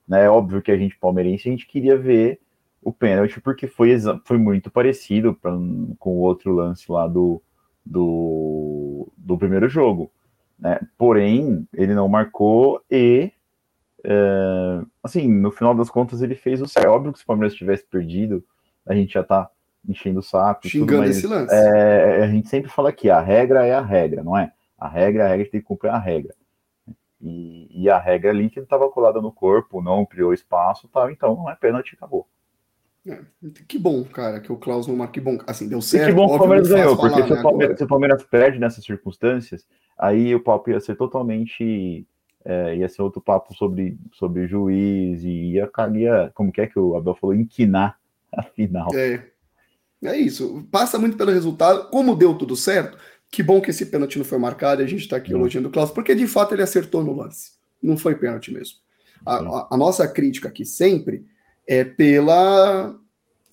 [0.08, 0.24] Né?
[0.24, 2.40] É óbvio que a gente, palmeirense, a gente queria ver
[2.88, 5.52] o pênalti, porque foi, foi muito parecido pra,
[6.00, 7.42] com o outro lance lá do,
[7.86, 10.10] do, do primeiro jogo.
[10.58, 10.80] Né?
[10.98, 13.30] Porém, ele não marcou e,
[14.06, 16.86] é, assim, no final das contas, ele fez o certo.
[16.86, 18.42] É óbvio que se o Palmeiras tivesse perdido,
[18.86, 19.50] a gente já tá
[19.86, 20.70] enchendo o saco.
[20.70, 21.54] Xingando tudo, esse lance.
[21.54, 24.54] É, a gente sempre fala que a regra é a regra, não é?
[24.78, 26.34] A regra é a regra, tem que cumprir a regra.
[27.20, 31.12] E, e a regra ali que ele estava colada no corpo, não criou espaço, tal,
[31.12, 32.26] então não é pênalti, acabou.
[33.08, 33.20] É,
[33.68, 35.38] que bom, cara, que o Klaus não marque bom.
[35.48, 36.10] Assim, deu certo.
[36.10, 38.24] E que bom que o Palmeiras ganhou, porque se, né, o Palmeiras, se, o Palmeiras,
[38.24, 39.66] perde nessas circunstâncias,
[39.98, 42.06] aí o papo ia ser totalmente.
[42.44, 46.80] É, ia ser outro papo sobre, sobre juiz e ia, ia, como que é que
[46.80, 48.00] o Abel falou, inquinar
[48.34, 48.88] a final.
[48.94, 49.22] É,
[50.02, 50.66] é isso.
[50.72, 51.90] Passa muito pelo resultado.
[51.90, 52.98] Como deu tudo certo,
[53.30, 55.72] que bom que esse pênalti não foi marcado e a gente está aqui elogiando o
[55.72, 57.52] Klaus, porque de fato ele acertou no lance.
[57.84, 58.78] Não foi pênalti mesmo.
[59.26, 61.26] A, a, a nossa crítica aqui sempre
[61.68, 62.96] é pela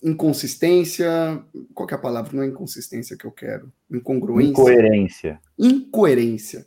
[0.03, 1.43] inconsistência.
[1.75, 2.31] Qual é a palavra?
[2.35, 3.73] Não é inconsistência que eu quero.
[3.91, 4.51] Incongruência.
[4.51, 5.41] Incoerência.
[5.59, 6.67] Incoerência.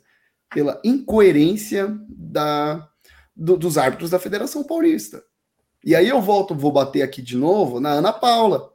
[0.50, 2.88] Pela incoerência da,
[3.34, 5.22] do, dos árbitros da Federação Paulista.
[5.84, 8.72] E aí eu volto, vou bater aqui de novo na Ana Paula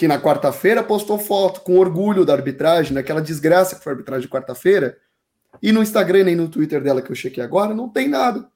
[0.00, 4.22] que na quarta-feira postou foto com orgulho da arbitragem, naquela desgraça que foi a arbitragem
[4.22, 4.96] de quarta-feira,
[5.62, 8.48] e no Instagram nem no Twitter dela que eu chequei agora, não tem nada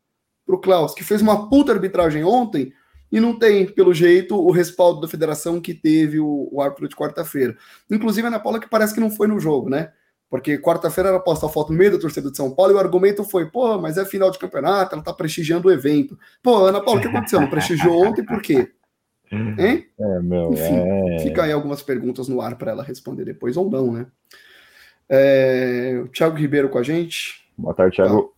[0.47, 2.73] pro Klaus, que fez uma puta arbitragem ontem
[3.15, 6.97] e não tem, pelo jeito, o respaldo da federação que teve o, o árbitro de
[6.97, 7.57] quarta-feira.
[7.89, 9.93] Inclusive, a Ana Paula que parece que não foi no jogo, né?
[10.29, 12.79] Porque quarta-feira ela posta a foto no meio da torcida de São Paulo e o
[12.81, 16.19] argumento foi, pô, mas é final de campeonato, ela tá prestigiando o evento.
[16.43, 17.41] Pô, Ana Paula, o que aconteceu?
[17.41, 18.73] Não prestigiou ontem por quê?
[19.31, 19.87] Hein?
[19.97, 21.19] É, meu, Enfim, é...
[21.21, 24.07] fica aí algumas perguntas no ar para ela responder depois ou não, né?
[25.09, 27.49] É, o Thiago Ribeiro com a gente.
[27.57, 28.35] Boa tarde, Thiago.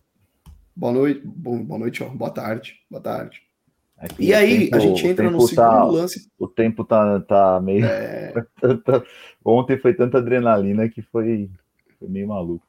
[0.75, 2.09] Boa noite, bom, boa noite, ó.
[2.09, 3.46] boa tarde, boa tarde.
[3.97, 6.27] Aqui, e aí, tempo, a gente entra no segundo tá, lance.
[6.37, 7.85] O tempo tá, tá meio.
[7.85, 8.33] É...
[9.43, 11.49] Ontem foi tanta adrenalina que foi,
[11.99, 12.65] foi meio maluco.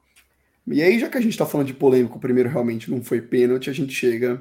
[0.67, 3.21] E aí, já que a gente tá falando de polêmico, o primeiro realmente não foi
[3.21, 4.41] pênalti, a gente chega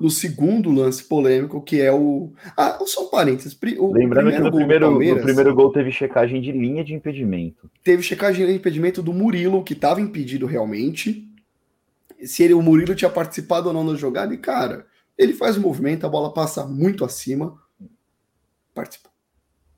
[0.00, 2.32] no segundo lance polêmico, que é o.
[2.56, 3.58] Ah, só um parênteses.
[3.78, 7.68] O Lembrando que no primeiro, no primeiro gol teve checagem de linha de impedimento.
[7.82, 11.26] Teve checagem de impedimento do Murilo, que estava impedido realmente.
[12.22, 14.86] Se ele, o Murilo tinha participado ou não da jogada, e cara,
[15.18, 17.60] ele faz o movimento, a bola passa muito acima.
[18.74, 19.12] Participou.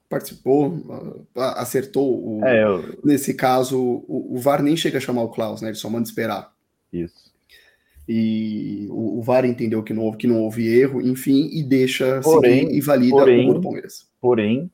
[0.09, 2.39] Participou, acertou.
[2.39, 2.99] O, é, eu...
[3.03, 5.69] Nesse caso, o, o VAR nem chega a chamar o Klaus, né?
[5.69, 6.53] Ele só manda esperar.
[6.93, 7.31] Isso
[8.13, 12.21] e o, o VAR entendeu que não houve, que não houve erro, enfim, e deixa
[12.21, 14.09] porém, seguir e valida porém, o gol do Palmeiras.
[14.21, 14.69] Porém,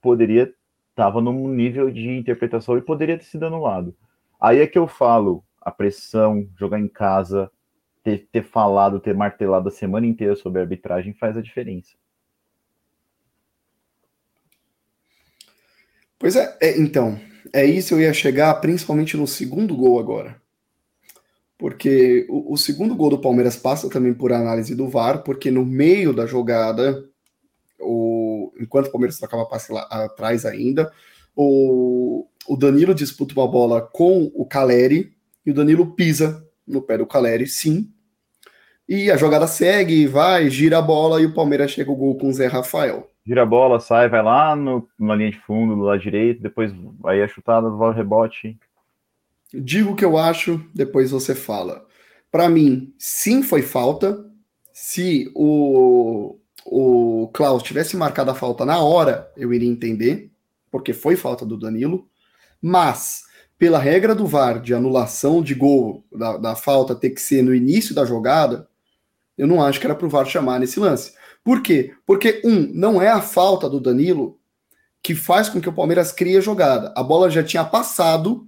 [0.00, 0.50] poderia
[0.88, 3.94] estava num nível de interpretação e poderia ter sido anulado.
[4.40, 7.50] Aí é que eu falo, a pressão, jogar em casa,
[8.08, 11.96] ter, ter falado, ter martelado a semana inteira sobre a arbitragem faz a diferença.
[16.18, 17.20] Pois é, é, então,
[17.52, 20.40] é isso eu ia chegar principalmente no segundo gol agora
[21.58, 25.66] porque o, o, segundo gol do Palmeiras passa também por análise do VAR, porque no
[25.66, 27.04] meio da jogada,
[27.80, 30.92] o, enquanto o Palmeiras trocava passe lá atrás ainda,
[31.34, 35.12] o, o Danilo disputa uma bola com o Caleri
[35.44, 37.92] e o Danilo pisa no pé do Caleri, sim.
[38.88, 42.28] E a jogada segue, vai, gira a bola e o Palmeiras chega o gol com
[42.28, 43.10] o Zé Rafael.
[43.26, 46.72] Gira a bola, sai, vai lá no, na linha de fundo, do lado direito, depois
[47.04, 48.58] aí a chutada, vai o rebote,
[49.52, 51.86] Digo o que eu acho, depois você fala.
[52.30, 54.24] Para mim, sim, foi falta.
[54.72, 60.30] Se o, o Klaus tivesse marcado a falta na hora, eu iria entender,
[60.70, 62.06] porque foi falta do Danilo.
[62.60, 63.24] Mas,
[63.58, 67.54] pela regra do VAR de anulação de gol da, da falta ter que ser no
[67.54, 68.68] início da jogada,
[69.38, 71.12] eu não acho que era pro VAR chamar nesse lance.
[71.44, 71.94] Por quê?
[72.04, 74.38] Porque, um, não é a falta do Danilo
[75.02, 76.92] que faz com que o Palmeiras crie a jogada.
[76.96, 78.46] A bola já tinha passado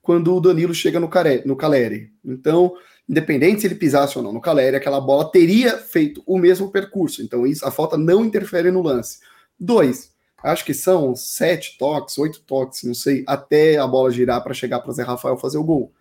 [0.00, 2.12] quando o Danilo chega no, Care, no Caleri.
[2.24, 2.72] Então,
[3.08, 7.20] independente se ele pisasse ou não no Caleri, aquela bola teria feito o mesmo percurso.
[7.20, 9.18] Então, isso, a falta não interfere no lance.
[9.58, 14.54] Dois, acho que são sete toques, oito toques, não sei, até a bola girar para
[14.54, 15.92] chegar para Zé Rafael fazer o gol.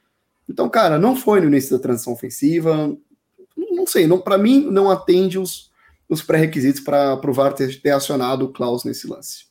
[0.48, 2.96] Então, cara, não foi no início da transição ofensiva.
[3.78, 5.72] Não sei, não, para mim não atende os,
[6.10, 9.46] os pré-requisitos para provar ter, ter acionado o Klaus nesse lance.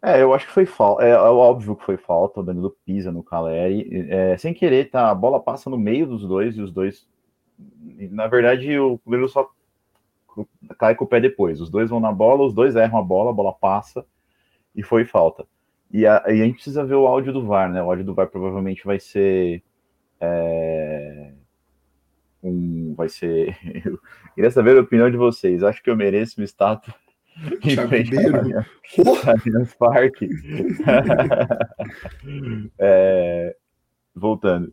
[0.00, 1.04] É, eu acho que foi falta.
[1.04, 2.40] É, é, óbvio que foi falta.
[2.40, 4.08] O Danilo pisa no Caleri.
[4.10, 5.10] É, sem querer, tá?
[5.10, 7.06] A bola passa no meio dos dois e os dois.
[8.10, 9.50] Na verdade, o goleiro só
[10.78, 11.60] cai com o pé depois.
[11.60, 14.06] Os dois vão na bola, os dois erram a bola, a bola passa
[14.74, 15.46] e foi falta.
[15.92, 17.82] e, a, e a gente precisa ver o áudio do VAR, né?
[17.82, 19.62] O áudio do VAR provavelmente vai ser.
[20.20, 21.32] É,
[22.42, 23.56] um, vai ser.
[23.84, 23.98] Eu
[24.34, 25.62] queria saber a opinião de vocês.
[25.62, 26.94] Acho que eu mereço uma estátua
[27.64, 30.28] em frente Allianz Parque.
[32.78, 33.56] é,
[34.14, 34.72] voltando.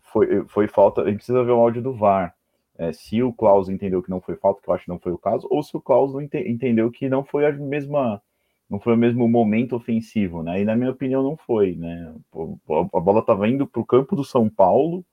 [0.00, 1.02] Foi, foi falta.
[1.02, 2.34] A gente precisa ver o áudio do VAR.
[2.78, 5.12] É, se o Klaus entendeu que não foi falta, que eu acho que não foi
[5.12, 8.20] o caso, ou se o Klaus não ente, entendeu que não foi a mesma
[8.68, 10.60] não foi o mesmo momento ofensivo, né?
[10.60, 12.12] E na minha opinião não foi, né?
[12.92, 15.04] A bola estava indo para o campo do São Paulo,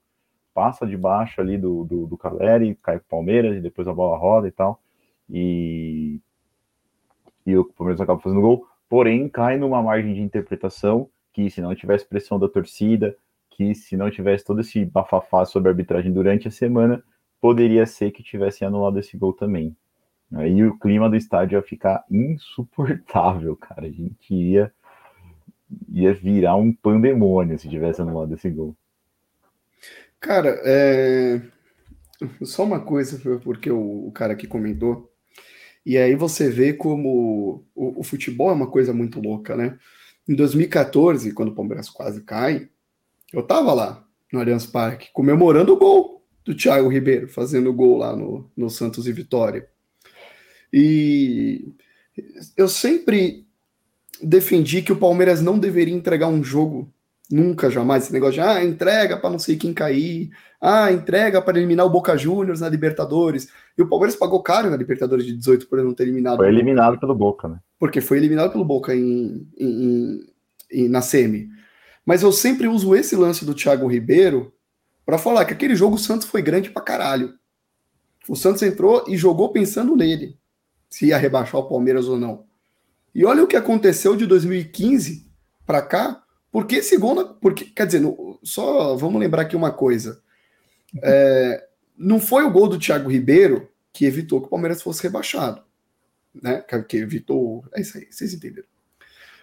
[0.54, 4.16] passa debaixo ali do, do, do Caleri, cai para o Palmeiras e depois a bola
[4.16, 4.80] roda e tal.
[5.28, 6.20] E,
[7.44, 11.74] e o Palmeiras acaba fazendo gol, porém cai numa margem de interpretação que se não
[11.74, 13.16] tivesse pressão da torcida,
[13.50, 17.02] que se não tivesse todo esse bafafá sobre a arbitragem durante a semana,
[17.40, 19.76] poderia ser que tivesse anulado esse gol também.
[20.32, 23.86] Aí o clima do estádio ia ficar insuportável, cara.
[23.86, 24.72] A gente ia,
[25.88, 28.76] ia virar um pandemônio se tivesse anulado esse gol.
[30.24, 31.38] Cara, é...
[32.46, 35.12] só uma coisa, porque o, o cara aqui comentou.
[35.84, 39.78] E aí você vê como o, o, futebol é uma coisa muito louca, né?
[40.26, 42.70] Em 2014, quando o Palmeiras quase cai,
[43.34, 48.16] eu tava lá no Allianz Parque comemorando o gol do Thiago Ribeiro, fazendo gol lá
[48.16, 49.68] no, no Santos e Vitória.
[50.72, 51.68] E
[52.56, 53.46] eu sempre
[54.22, 56.90] defendi que o Palmeiras não deveria entregar um jogo,
[57.34, 61.58] nunca, jamais, esse negócio de ah, entrega para não sei quem cair, ah, entrega para
[61.58, 63.48] eliminar o Boca Juniors na Libertadores.
[63.76, 66.36] E o Palmeiras pagou caro na Libertadores de 18 por não ter eliminado.
[66.36, 67.58] Foi eliminado pelo Boca, né?
[67.78, 70.26] Porque foi eliminado pelo Boca em, em,
[70.70, 71.48] em, na semi.
[72.06, 74.52] Mas eu sempre uso esse lance do Thiago Ribeiro
[75.04, 77.34] para falar que aquele jogo o Santos foi grande pra caralho.
[78.28, 80.38] O Santos entrou e jogou pensando nele
[80.88, 82.44] se ia rebaixar o Palmeiras ou não.
[83.12, 85.26] E olha o que aconteceu de 2015
[85.66, 86.23] para cá,
[86.54, 86.80] porque
[87.16, 88.00] na, porque, quer dizer,
[88.44, 90.22] só vamos lembrar aqui uma coisa.
[91.02, 91.66] É,
[91.98, 95.60] não foi o gol do Thiago Ribeiro que evitou que o Palmeiras fosse rebaixado.
[96.32, 96.64] Né?
[96.88, 97.64] Que evitou.
[97.74, 98.68] É isso aí, vocês entenderam.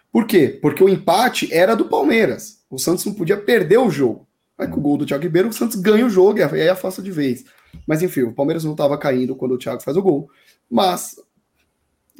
[0.09, 0.57] Por quê?
[0.61, 2.63] Porque o empate era do Palmeiras.
[2.69, 4.25] O Santos não podia perder o jogo.
[4.57, 7.01] Aí com o gol do Thiago Ribeiro, o Santos ganha o jogo e aí afasta
[7.01, 7.43] de vez.
[7.85, 10.29] Mas enfim, o Palmeiras não estava caindo quando o Thiago faz o gol.
[10.69, 11.17] Mas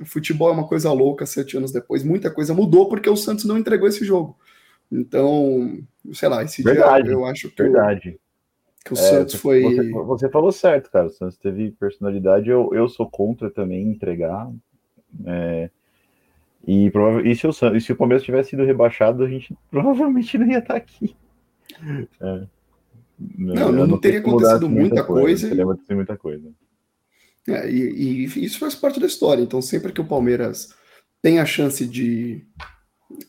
[0.02, 2.04] o futebol é uma coisa louca sete anos depois.
[2.04, 4.38] Muita coisa mudou porque o Santos não entregou esse jogo.
[4.92, 5.80] Então,
[6.14, 8.10] sei lá, esse verdade, dia eu acho que, verdade.
[8.10, 9.62] O, que o é, Santos foi.
[9.64, 11.08] Você, você, falou certo, cara.
[11.08, 12.50] O Santos teve personalidade.
[12.50, 14.52] Eu, eu sou contra também entregar.
[15.26, 15.70] É,
[16.68, 16.92] e,
[17.24, 20.60] e, se o, e se o Palmeiras tivesse sido rebaixado, a gente provavelmente não ia
[20.60, 21.16] estar aqui.
[22.22, 22.48] É.
[23.38, 25.22] Não, não, não, não teria acontecido muita coisa.
[25.22, 25.50] coisa.
[25.50, 26.52] Teria acontecido muita coisa.
[27.48, 29.42] É, e, e, isso faz parte da história.
[29.42, 30.76] Então, sempre que o Palmeiras
[31.22, 32.46] tem a chance de,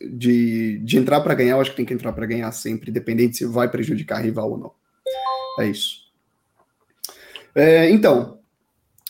[0.01, 3.37] de, de entrar para ganhar, eu acho que tem que entrar para ganhar sempre, independente
[3.37, 4.73] se vai prejudicar a rival ou não.
[5.59, 6.03] É isso.
[7.55, 8.39] É, então,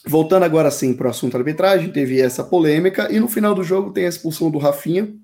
[0.06, 3.92] voltando agora sim para o assunto arbitragem, teve essa polêmica e no final do jogo
[3.92, 5.14] tem a expulsão do Rafinha.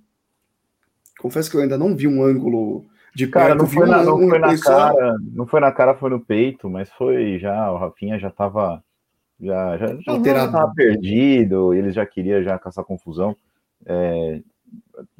[1.20, 4.38] Confesso que eu ainda não vi um ângulo de cara, não foi, na, não foi
[4.38, 8.28] na cara, não foi na cara, foi no peito, mas foi já, o Rafinha já
[8.28, 8.82] estava
[9.40, 13.37] já, já, já estava perdido, eles já queriam já caçar confusão.
[13.87, 14.40] É,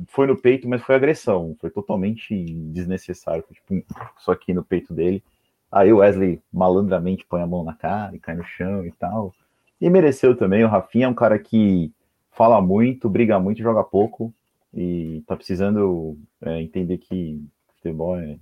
[0.07, 2.35] foi no peito, mas foi agressão, foi totalmente
[2.73, 5.23] desnecessário, foi tipo, só aqui no peito dele.
[5.71, 9.35] Aí o Wesley malandramente põe a mão na cara e cai no chão e tal.
[9.81, 11.93] E mereceu também, o Rafinha é um cara que
[12.33, 14.33] fala muito, briga muito, joga pouco
[14.73, 17.43] e tá precisando é, entender que
[17.77, 18.39] futebol é,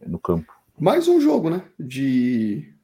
[0.00, 0.52] é no campo.
[0.78, 1.62] Mais um jogo, né?
[1.78, 2.74] De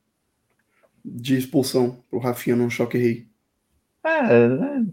[1.07, 3.27] de expulsão pro Rafinha num choque rei.
[4.03, 4.87] É, né,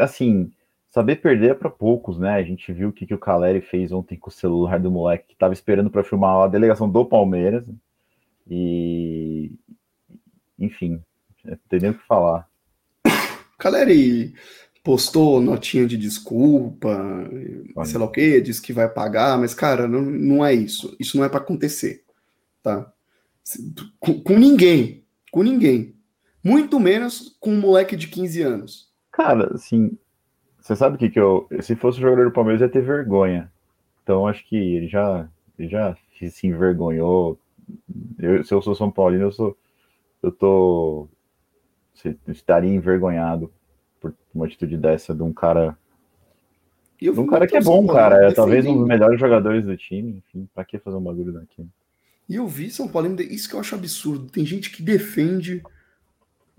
[0.00, 0.50] assim,
[0.90, 2.34] saber perder é para poucos, né?
[2.34, 5.28] A gente viu o que, que o Caleri fez ontem com o celular do moleque
[5.28, 7.64] que tava esperando para filmar a delegação do Palmeiras.
[8.48, 9.52] E
[10.58, 11.00] enfim,
[11.44, 12.48] não tem nem o que falar.
[13.56, 14.34] Caleri
[14.82, 16.88] postou notinha de desculpa,
[17.76, 17.86] Olha.
[17.86, 20.96] sei lá o que, disse que vai pagar, mas cara, não, não é isso.
[20.98, 22.04] Isso não é para acontecer,
[22.62, 22.92] tá?
[23.98, 25.94] Com, com ninguém, com ninguém.
[26.42, 28.90] Muito menos com um moleque de 15 anos.
[29.12, 29.96] Cara, assim,
[30.70, 31.48] você sabe o que que eu.
[31.60, 33.50] Se fosse o jogador do Palmeiras, ia ter vergonha.
[34.04, 35.96] Então acho que ele já, ele já
[36.30, 37.36] se envergonhou.
[38.16, 39.56] Eu, se eu sou São Paulino, eu sou.
[40.22, 41.08] Eu tô.
[42.28, 43.52] Estaria envergonhado
[44.00, 45.76] por uma atitude dessa de um cara.
[47.00, 48.28] de um cara que é bom, cara.
[48.28, 50.22] É talvez um dos melhores jogadores do time.
[50.28, 51.68] Enfim, pra que fazer um bagulho daquilo?
[52.28, 54.30] E eu vi São Paulo, isso que eu acho absurdo.
[54.30, 55.64] Tem gente que defende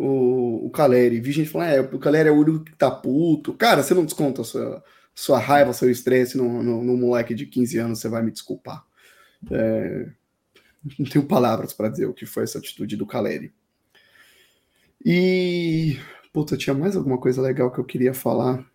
[0.02, 1.20] o, o Caleri.
[1.20, 3.54] Vi gente falando, é, o Caleri é o único que tá puto.
[3.54, 4.84] Cara, você não desconta a sua,
[5.14, 8.84] sua raiva, seu estresse no, no, no, moleque de 15 anos, você vai me desculpar.
[9.52, 10.08] É,
[10.98, 13.54] não tenho palavras para dizer o que foi essa atitude do Caleri.
[15.06, 15.98] E.
[16.34, 18.66] Puta, tinha mais alguma coisa legal que eu queria falar.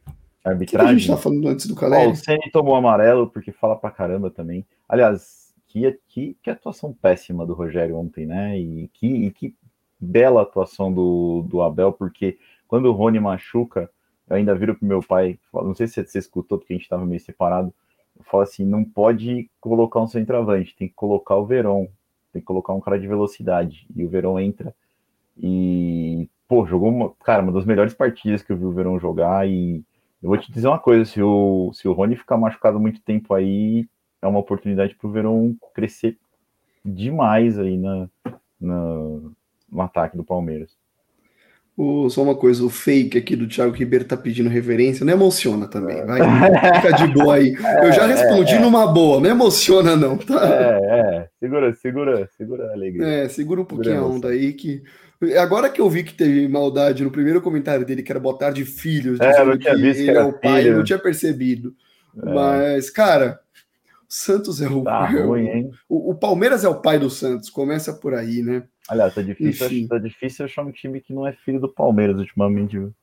[0.45, 0.87] Arbitragem.
[0.87, 2.07] O que a gente tá falando antes do Caleri?
[2.07, 4.64] Oh, o Ceni tomou amarelo porque fala pra caramba também.
[4.89, 8.59] Aliás, que, que, que atuação péssima do Rogério ontem, né?
[8.59, 9.55] E que, e que
[9.99, 12.38] bela atuação do, do Abel, porque
[12.68, 13.90] quando o Rony machuca,
[14.28, 17.07] eu ainda viro pro meu pai, não sei se você escutou, porque a gente estava
[17.07, 17.72] meio separado,
[18.18, 21.86] eu falo assim, não pode colocar um centroavante, tem que colocar o Verón,
[22.32, 24.74] tem que colocar um cara de velocidade, e o Verón entra.
[25.36, 29.49] E, pô, jogou, uma, cara, uma das melhores partidas que eu vi o Verón jogar,
[29.49, 29.84] e
[30.22, 33.34] eu vou te dizer uma coisa, se o, se o Rony ficar machucado muito tempo
[33.34, 33.86] aí,
[34.20, 36.18] é uma oportunidade pro Verón crescer
[36.84, 38.09] demais aí na,
[38.61, 39.20] na,
[39.70, 40.76] no ataque do Palmeiras.
[41.76, 45.68] O, só uma coisa, o fake aqui do Thiago Ribeiro tá pedindo reverência, não emociona
[45.68, 46.20] também, vai,
[46.80, 47.52] fica de boa aí.
[47.84, 48.60] Eu já é, respondi é, é.
[48.60, 50.40] numa boa, não emociona não, tá?
[50.42, 53.06] É, é, segura, segura, segura a alegria.
[53.06, 54.82] É, segura um pouquinho a onda aí que...
[55.38, 58.64] Agora que eu vi que teve maldade no primeiro comentário dele, que era botar de
[58.64, 60.72] filhos, é, eu tinha visto que, ele é o pai, filho.
[60.72, 61.74] eu não tinha percebido.
[62.22, 62.34] É.
[62.34, 63.40] Mas, cara,
[64.08, 65.70] Santos é o, tá ruim, hein?
[65.88, 68.62] O, o Palmeiras é o pai do Santos, começa por aí, né?
[68.89, 72.78] Aliás, tá difícil, tá difícil achar um time que não é filho do Palmeiras ultimamente,
[72.78, 72.95] viu?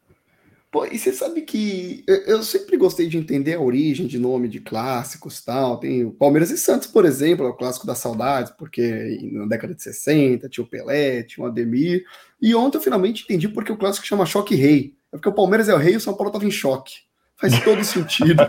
[0.74, 4.60] Pô, e você sabe que eu sempre gostei de entender a origem de nome de
[4.60, 5.78] clássicos tal.
[5.78, 9.76] Tem o Palmeiras e Santos, por exemplo, é o clássico da saudade, porque na década
[9.76, 12.04] de 60 tinha o Pelé, tinha o Ademir.
[12.42, 14.98] E ontem eu finalmente entendi porque o clássico chama Choque Rei.
[15.12, 17.02] É porque o Palmeiras é o rei e o São Paulo tava em choque.
[17.36, 18.42] Faz todo sentido.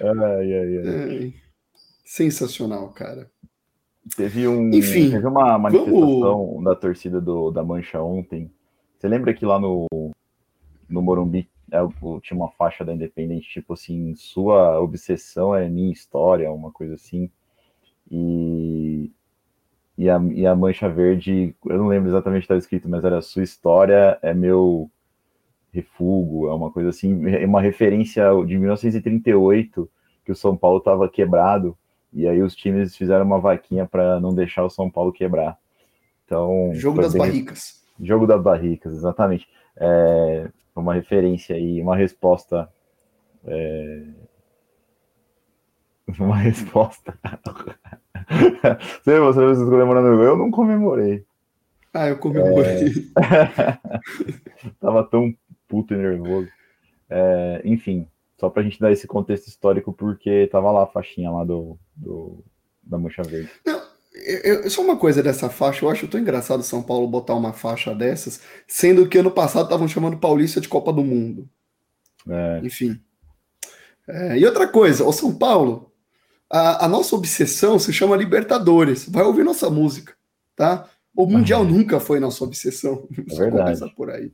[0.00, 0.88] ai, ai, ai.
[0.88, 1.32] É,
[2.06, 3.30] sensacional, cara.
[4.16, 6.64] Teve, um, Enfim, teve uma manifestação vamos...
[6.64, 8.50] da torcida do, da Mancha ontem.
[8.96, 9.86] Você lembra que lá no,
[10.88, 11.78] no Morumbi é,
[12.22, 17.30] tinha uma faixa da Independente, tipo assim, sua obsessão é minha história, uma coisa assim.
[18.10, 19.10] E,
[19.96, 23.04] e, a, e a Mancha Verde, eu não lembro exatamente o que estava escrito, mas
[23.04, 24.90] era sua história é meu
[25.72, 29.88] refúgio, é uma coisa assim, é uma referência de 1938,
[30.24, 31.76] que o São Paulo estava quebrado
[32.12, 35.58] e aí os times fizeram uma vaquinha para não deixar o São Paulo quebrar.
[36.24, 37.20] Então, jogo das bem...
[37.22, 37.82] barricas.
[38.00, 39.48] Jogo das barricas, exatamente.
[39.76, 42.68] É uma referência aí, uma resposta.
[43.44, 44.02] É...
[46.18, 47.18] Uma resposta.
[49.04, 50.22] você, você, você comemorando?
[50.22, 51.22] Eu não comemorei.
[51.92, 53.12] Ah, eu comemorei.
[53.18, 53.78] É...
[54.80, 55.34] Tava tão
[55.68, 56.48] puto e nervoso.
[57.10, 57.60] É...
[57.62, 58.08] Enfim,
[58.38, 61.78] só para a gente dar esse contexto histórico, porque tava lá a faixinha lá do,
[61.96, 62.44] do
[62.82, 63.50] da Mancha Verde.
[63.66, 63.82] Não,
[64.14, 67.94] eu, só uma coisa dessa faixa, eu acho tão engraçado São Paulo botar uma faixa
[67.94, 71.48] dessas, sendo que ano passado estavam chamando Paulista de Copa do Mundo.
[72.28, 72.60] É.
[72.62, 73.00] Enfim.
[74.06, 75.92] É, e outra coisa, o São Paulo,
[76.50, 79.06] a, a, nossa obsessão se chama Libertadores.
[79.08, 80.14] Vai ouvir nossa música,
[80.56, 80.88] tá?
[81.14, 81.68] O Mundial uhum.
[81.70, 83.06] nunca foi nossa obsessão.
[83.12, 83.94] É verdade.
[83.94, 84.32] Por aí.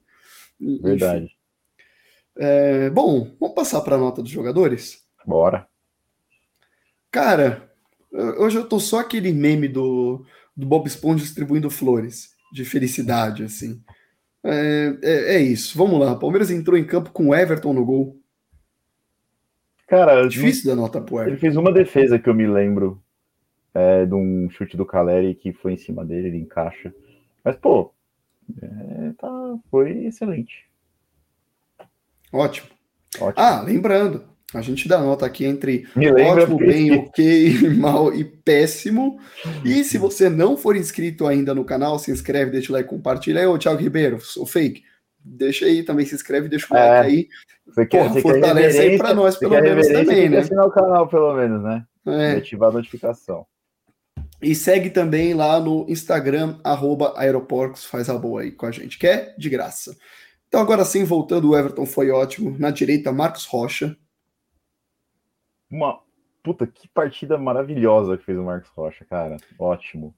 [0.60, 1.24] Verdade.
[1.24, 1.34] Enfim.
[2.36, 5.04] É, bom, vamos passar para a nota dos jogadores?
[5.24, 5.66] Bora.
[7.10, 7.70] Cara,
[8.12, 10.24] hoje eu tô só aquele meme do,
[10.56, 13.80] do Bob Esponja distribuindo flores de felicidade, assim.
[14.42, 16.14] É, é, é, isso, vamos lá.
[16.16, 18.20] Palmeiras entrou em campo com Everton no gol.
[19.86, 21.30] Cara, difícil da nota pro Everton.
[21.32, 23.02] Ele fez uma defesa que eu me lembro
[23.72, 26.94] é, de um chute do Caleri que foi em cima dele, ele encaixa.
[27.44, 27.92] Mas, pô,
[28.60, 30.68] é, tá, foi excelente.
[32.34, 32.66] Ótimo.
[33.20, 33.34] Ótimo.
[33.36, 39.20] Ah, lembrando, a gente dá nota aqui entre ótimo, bem, ok, mal e péssimo.
[39.64, 43.48] E se você não for inscrito ainda no canal, se inscreve, deixa o like, compartilha.
[43.48, 44.82] Ô Thiago Ribeiro, o fake,
[45.24, 47.28] deixa aí também, se inscreve, deixa o like é, aí.
[47.68, 50.38] Você quer, Porra, fortalece aí pra nós, pelo menos também, né?
[50.38, 51.84] assinar o canal, pelo menos, né?
[52.06, 52.32] É.
[52.32, 53.46] ativar a notificação.
[54.42, 58.98] E segue também lá no Instagram, arroba Aeroporcos, faz a boa aí com a gente,
[58.98, 59.96] que é de graça.
[60.54, 62.56] Então, agora sim, voltando, o Everton foi ótimo.
[62.60, 63.96] Na direita, Marcos Rocha.
[65.68, 66.00] Uma
[66.44, 69.36] puta, que partida maravilhosa que fez o Marcos Rocha, cara.
[69.58, 70.14] Ótimo.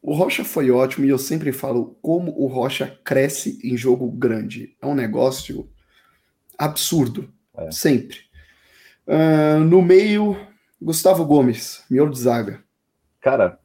[0.00, 4.76] O Rocha foi ótimo e eu sempre falo como o Rocha cresce em jogo grande.
[4.80, 5.68] É um negócio
[6.56, 7.28] absurdo.
[7.56, 7.72] É.
[7.72, 8.18] Sempre.
[9.04, 10.36] Uh, no meio,
[10.80, 12.62] Gustavo Gomes, miolo de zaga.
[13.20, 13.58] Cara,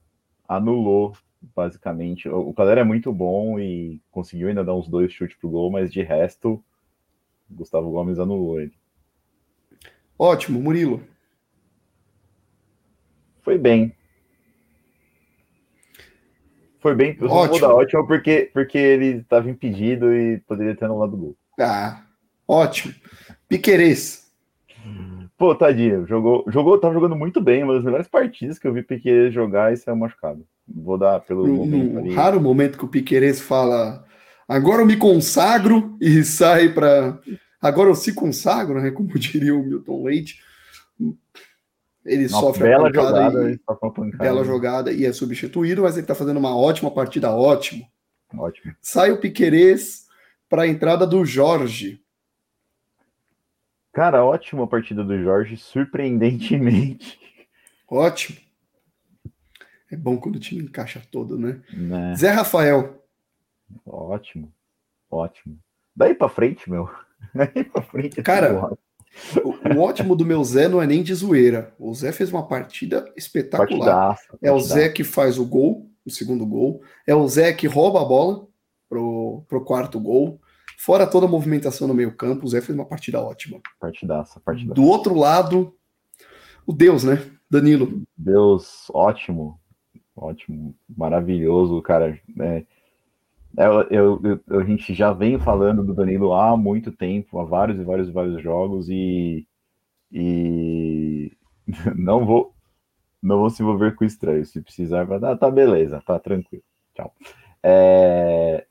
[0.47, 1.15] anulou
[1.55, 2.29] basicamente.
[2.29, 5.91] O Calera é muito bom e conseguiu ainda dar uns dois chutes pro gol, mas
[5.91, 6.63] de resto,
[7.49, 8.73] Gustavo Gomes anulou ele.
[10.17, 11.03] Ótimo, Murilo.
[13.41, 13.93] Foi bem.
[16.79, 17.59] Foi bem, eu ótimo.
[17.59, 21.37] vou dar ótimo porque, porque ele estava impedido e poderia ter anulado o gol.
[21.59, 22.05] Ah,
[22.47, 22.93] Ótimo.
[23.47, 24.31] Piquerez.
[25.37, 28.83] Pô, tadinho, jogou, jogou, tava jogando muito bem, uma das melhores partidas que eu vi
[28.83, 30.47] Piquerez jogar e saiu machucado.
[30.67, 34.03] Vou dar pelo no, momento no raro momento que o Piquerez fala
[34.47, 37.19] agora eu me consagro e sai para
[37.61, 40.39] agora eu se consagro, né, como diria o Milton Leite.
[42.05, 46.13] Ele Uma sofre bela a jogada, e, bela jogada e é substituído, mas ele está
[46.13, 47.83] fazendo uma ótima partida, ótimo.
[48.37, 48.75] Ótimo.
[48.79, 50.05] Sai o Piquerez
[50.47, 51.99] para a entrada do Jorge.
[53.91, 57.17] Cara, ótima partida do Jorge, surpreendentemente.
[57.89, 58.37] Ótimo.
[59.91, 61.61] É bom quando o time encaixa todo, né?
[61.73, 62.15] né?
[62.15, 63.03] Zé Rafael.
[63.85, 64.51] Ótimo.
[65.09, 65.59] Ótimo.
[65.95, 66.89] Daí para frente, meu.
[67.33, 68.21] Daí para frente.
[68.21, 68.71] Cara,
[69.43, 71.73] o, o, ótimo do meu Zé não é nem de zoeira.
[71.79, 73.67] O Zé fez uma partida espetacular.
[73.67, 74.37] Partidaça, partidaça.
[74.41, 76.81] É o Zé que faz o gol, o segundo gol.
[77.07, 78.47] É o Zé que rouba a bola
[78.89, 80.39] pro, pro quarto gol.
[80.77, 83.61] Fora toda a movimentação no meio-campo, o Zé fez uma partida ótima.
[83.79, 84.75] Partidaça, partidaça.
[84.75, 85.73] Do outro lado,
[86.65, 87.23] o Deus, né?
[87.49, 88.03] Danilo.
[88.17, 89.59] Deus, ótimo.
[90.15, 92.19] Ótimo, maravilhoso, cara.
[92.39, 92.65] É,
[93.57, 97.79] eu, eu, eu, a gente já vem falando do Danilo há muito tempo, há vários
[97.79, 99.45] e vários e vários jogos, e,
[100.11, 101.31] e
[101.95, 102.53] não vou
[103.21, 104.45] não vou se envolver com estranho.
[104.45, 106.63] Se precisar, vai dar, tá beleza, tá tranquilo.
[106.93, 107.13] Tchau.
[107.63, 108.65] É,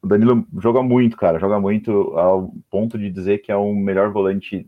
[0.00, 4.12] o Danilo joga muito, cara, joga muito ao ponto de dizer que é o melhor
[4.12, 4.66] volante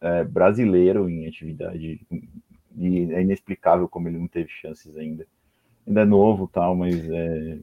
[0.00, 2.04] é, brasileiro em atividade.
[2.76, 5.24] E é inexplicável como ele não teve chances ainda.
[5.86, 7.58] Ainda é novo, tal, mas é,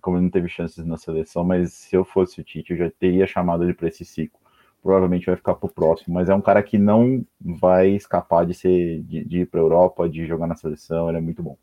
[0.00, 1.44] como ele não teve chances na seleção.
[1.44, 4.38] Mas se eu fosse o Tite, eu já teria chamado ele para esse ciclo.
[4.82, 8.54] Provavelmente vai ficar para o próximo, mas é um cara que não vai escapar de
[8.54, 11.08] ser de, de ir para a Europa, de jogar na seleção.
[11.08, 11.56] Ele é muito bom.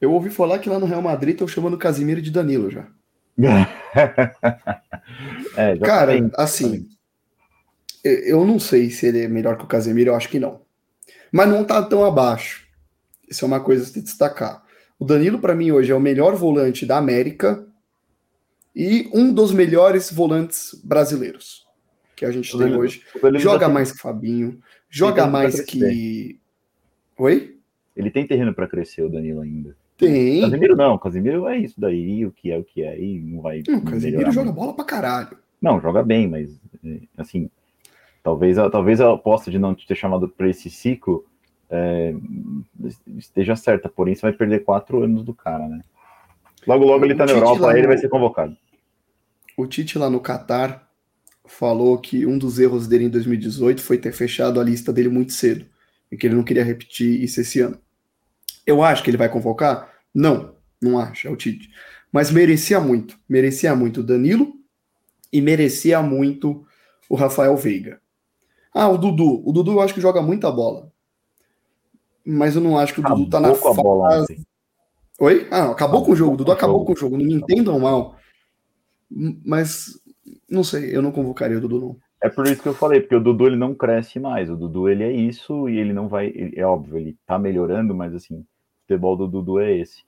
[0.00, 2.86] Eu ouvi falar que lá no Real Madrid estão chamando o Casimiro de Danilo já.
[5.56, 6.88] é, já Cara, assim,
[8.02, 10.60] eu não sei se ele é melhor que o Casemiro, eu acho que não.
[11.32, 12.67] Mas não tá tão abaixo.
[13.30, 14.64] Isso é uma coisa a se destacar.
[14.98, 17.66] O Danilo, para mim, hoje é o melhor volante da América
[18.74, 21.66] e um dos melhores volantes brasileiros
[22.16, 23.02] que a gente tem hoje.
[23.36, 24.58] Joga mais que Fabinho,
[24.90, 26.40] joga mais que.
[27.16, 27.56] Oi?
[27.96, 29.76] Ele tem terreno para crescer, o Danilo ainda.
[29.96, 30.40] Tem.
[30.42, 33.62] Casemiro não, Casemiro é isso daí, o que é o que é, e não vai.
[33.66, 35.38] Não, Casemiro joga bola pra caralho.
[35.60, 37.50] Não, joga bem, mas é, assim,
[38.22, 41.24] talvez, talvez a aposta de não te ter chamado para esse ciclo
[41.70, 42.14] é,
[43.16, 45.80] esteja certa, porém você vai perder quatro anos do cara, né?
[46.66, 48.56] Logo, logo ele tá na Europa, aí ele vai ser convocado.
[49.56, 50.88] O Tite lá no Catar
[51.46, 55.32] falou que um dos erros dele em 2018 foi ter fechado a lista dele muito
[55.32, 55.66] cedo
[56.12, 57.78] e que ele não queria repetir isso esse ano.
[58.66, 59.90] Eu acho que ele vai convocar?
[60.14, 61.70] Não, não acho, é o Tite.
[62.12, 63.18] Mas merecia muito.
[63.28, 64.54] Merecia muito o Danilo
[65.32, 66.66] e merecia muito
[67.08, 68.00] o Rafael Veiga.
[68.74, 69.42] Ah, o Dudu.
[69.48, 70.92] O Dudu eu acho que joga muita bola.
[72.30, 73.82] Mas eu não acho que o acabou Dudu tá na fase.
[73.82, 74.44] Bola, assim.
[75.18, 75.48] Oi?
[75.50, 76.34] Ah, acabou, acabou com o jogo.
[76.34, 77.16] O Dudu acabou com o jogo.
[77.16, 78.16] Não me entendam mal.
[79.10, 79.98] Mas
[80.46, 81.96] não sei, eu não convocaria o Dudu, não.
[82.22, 84.50] É por isso que eu falei, porque o Dudu ele não cresce mais.
[84.50, 86.32] O Dudu ele é isso e ele não vai.
[86.54, 88.44] é óbvio, ele tá melhorando, mas assim,
[88.82, 90.04] futebol do Dudu é esse.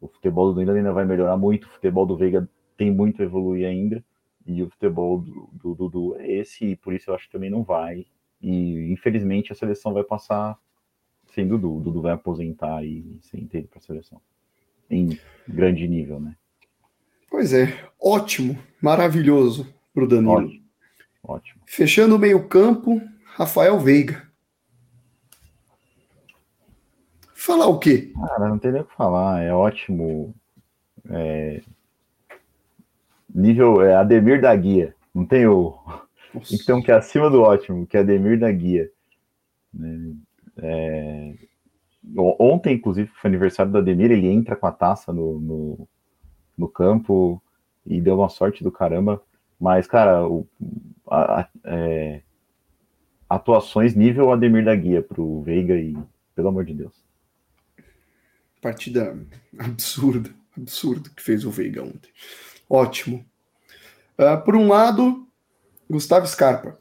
[0.00, 3.24] O futebol do Dudu ainda vai melhorar muito, o futebol do Veiga tem muito a
[3.24, 4.04] evoluir ainda,
[4.46, 7.50] e o futebol do, do Dudu é esse, e por isso eu acho que também
[7.50, 8.06] não vai.
[8.40, 10.56] E infelizmente a seleção vai passar
[11.34, 11.76] sem Dudu.
[11.76, 14.20] O Dudu vai aposentar e sem ter para a seleção.
[14.90, 15.18] Em
[15.48, 16.36] grande nível, né?
[17.30, 20.32] Pois é, ótimo, maravilhoso para o Danilo.
[20.32, 20.64] Ótimo,
[21.22, 21.62] ótimo.
[21.66, 24.28] Fechando o meio-campo, Rafael Veiga.
[27.34, 28.12] Falar o quê?
[28.14, 29.42] Cara, não tem nem o que falar.
[29.42, 30.34] É ótimo.
[31.10, 31.60] É...
[33.34, 34.94] Nível é Ademir da Guia.
[35.14, 35.78] Não tem o.
[36.32, 36.56] Nossa.
[36.64, 38.90] Tem que é acima do ótimo, que é Ademir da Guia.
[39.74, 40.14] Né?
[40.56, 40.83] É...
[42.46, 44.10] Ontem, inclusive, foi aniversário do Ademir.
[44.10, 45.88] Ele entra com a taça no, no,
[46.58, 47.42] no campo
[47.86, 49.22] e deu uma sorte do caramba.
[49.58, 50.46] Mas, cara, o,
[51.08, 52.20] a, a, é...
[53.30, 55.96] atuações nível Ademir da Guia pro Veiga e,
[56.34, 57.02] pelo amor de Deus.
[58.60, 59.18] Partida
[59.58, 62.10] absurda, absurdo que fez o Veiga ontem.
[62.68, 63.24] Ótimo.
[64.18, 65.26] Uh, por um lado,
[65.88, 66.78] Gustavo Scarpa.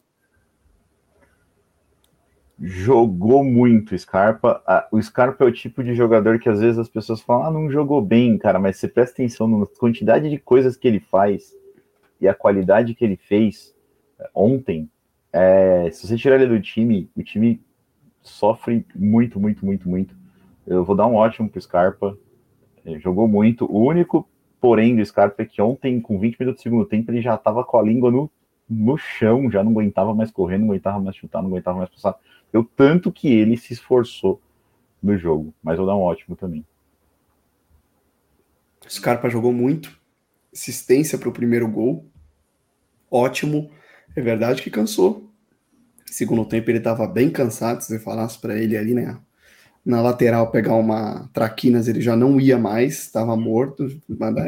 [2.66, 4.64] Jogou muito Scarpa.
[4.90, 7.70] O Scarpa é o tipo de jogador que às vezes as pessoas falam, ah, não
[7.70, 11.54] jogou bem, cara, mas você presta atenção na quantidade de coisas que ele faz
[12.22, 13.76] e a qualidade que ele fez
[14.18, 14.90] uh, ontem.
[15.34, 17.60] É, se você tirar ele do time, o time
[18.22, 20.16] sofre muito, muito, muito, muito.
[20.66, 22.18] Eu vou dar um ótimo pro Scarpa.
[22.86, 23.66] Ele jogou muito.
[23.66, 24.26] O único,
[24.62, 27.66] porém, do Scarpa é que ontem, com 20 minutos do segundo tempo, ele já tava
[27.66, 28.32] com a língua no
[28.70, 32.16] no chão, já não aguentava mais correr, não aguentava mais chutar, não aguentava mais passar.
[32.54, 34.40] Eu tanto que ele se esforçou
[35.02, 36.64] no jogo, mas vou dar um ótimo também.
[38.88, 40.00] Scarpa jogou muito,
[40.54, 42.06] assistência para o primeiro gol,
[43.10, 43.72] ótimo.
[44.16, 45.30] É verdade que cansou.
[46.06, 49.18] Segundo tempo ele estava bem cansado, se você falasse para ele ali, né?
[49.84, 53.88] Na lateral pegar uma traquinas, ele já não ia mais, estava morto.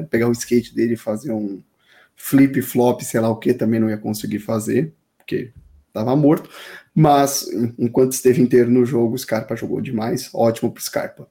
[0.09, 1.61] Pegar o skate dele e fazer um
[2.15, 5.51] flip flop, sei lá o que, também não ia conseguir fazer, porque
[5.99, 6.49] estava morto.
[6.93, 11.27] Mas enquanto esteve inteiro no jogo, o Scarpa jogou demais, ótimo para Scarpa.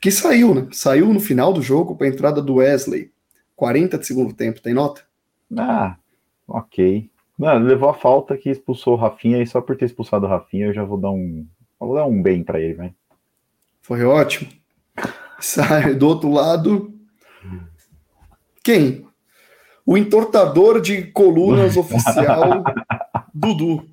[0.00, 0.68] Que saiu, né?
[0.72, 3.10] Saiu no final do jogo para a entrada do Wesley.
[3.56, 5.02] 40 de segundo tempo, tem nota?
[5.56, 5.96] Ah,
[6.48, 7.10] ok.
[7.38, 10.66] Não, levou a falta que expulsou o Rafinha e só por ter expulsado o Rafinha
[10.66, 11.46] eu já vou dar um,
[11.78, 12.94] vou dar um bem para ele, vai.
[13.82, 14.50] Foi ótimo.
[15.40, 16.94] Sai do outro lado.
[18.62, 19.06] Quem?
[19.84, 22.62] O entortador de colunas oficial,
[23.34, 23.84] Dudu.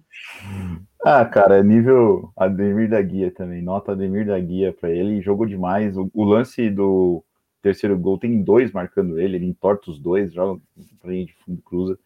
[1.10, 3.62] Ah, cara, nível Ademir da Guia também.
[3.62, 5.22] Nota Ademir da Guia para ele.
[5.22, 5.95] Jogou demais.
[5.95, 7.24] O, o, lance do
[7.62, 9.38] terceiro gol tem dois marcando ele.
[9.38, 10.60] Ele entorta os dois, joga
[11.01, 11.97] pra de fundo cruza.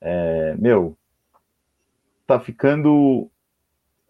[0.00, 0.96] É, meu,
[2.26, 3.30] tá ficando.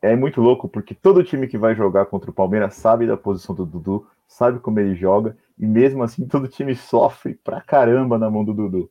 [0.00, 3.52] É muito louco, porque todo time que vai jogar contra o Palmeiras sabe da posição
[3.52, 8.30] do Dudu, sabe como ele joga, e mesmo assim todo time sofre pra caramba na
[8.30, 8.88] mão do Dudu.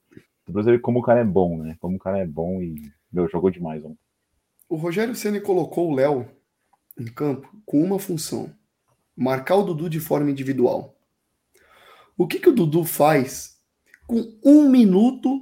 [0.51, 1.77] Pra ver como o cara é bom, né?
[1.79, 4.09] Como o cara é bom e, meu, jogou demais ontem.
[4.70, 6.30] O Rogério Ceni colocou o Léo
[6.97, 8.53] em campo com uma função:
[9.17, 10.95] marcar o Dudu de forma individual.
[12.15, 13.59] O que, que o Dudu faz
[14.09, 15.41] com um minuto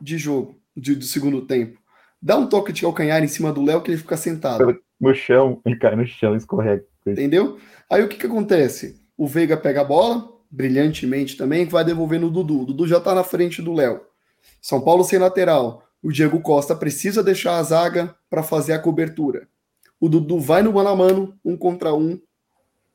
[0.00, 1.78] de jogo, de, do segundo tempo.
[2.20, 4.80] Dá um toque de calcanhar em cima do Léo que ele fica sentado.
[5.00, 6.84] No chão, ele cai no chão, escorrega.
[7.06, 7.58] Entendeu?
[7.88, 9.00] Aí o que, que acontece?
[9.16, 12.62] O Veiga pega a bola, brilhantemente também, vai devolver no Dudu.
[12.62, 14.00] O Dudu já tá na frente do Léo.
[14.60, 15.81] São Paulo sem lateral.
[16.02, 19.48] O Diego Costa precisa deixar a zaga para fazer a cobertura.
[20.00, 22.20] O Dudu vai no mano a mano, um contra um,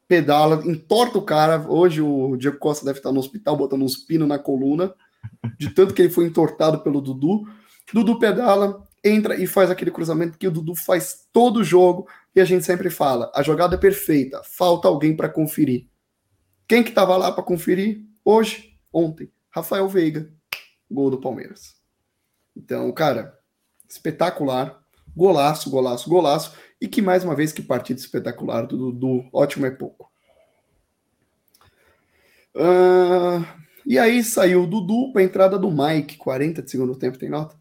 [0.07, 1.65] pedala, entorta o cara.
[1.69, 4.93] Hoje o Diego Costa deve estar no hospital botando uns pinos na coluna
[5.57, 7.43] de tanto que ele foi entortado pelo Dudu.
[7.93, 12.45] Dudu pedala, entra e faz aquele cruzamento que o Dudu faz todo jogo e a
[12.45, 15.87] gente sempre fala: a jogada é perfeita, falta alguém para conferir.
[16.67, 18.03] Quem que estava lá para conferir?
[18.23, 20.29] Hoje, ontem, Rafael Veiga,
[20.91, 21.76] gol do Palmeiras.
[22.57, 23.37] Então, cara,
[23.87, 24.81] espetacular,
[25.15, 29.71] golaço, golaço, golaço e que mais uma vez que partida espetacular do Dudu, ótimo é
[29.71, 30.11] pouco.
[32.55, 33.45] Uh,
[33.85, 37.29] e aí saiu o Dudu para a entrada do Mike, 40 de segundo tempo, tem
[37.29, 37.55] nota?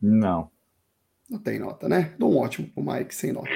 [0.00, 0.50] Não.
[1.28, 2.14] Não tem nota, né?
[2.18, 3.50] Dou um ótimo pro Mike, sem nota.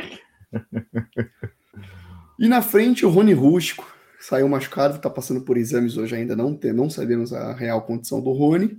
[2.38, 6.54] e na frente o Rony Rústico, saiu machucado, tá passando por exames hoje ainda, não,
[6.54, 8.78] tem, não sabemos a real condição do Rony.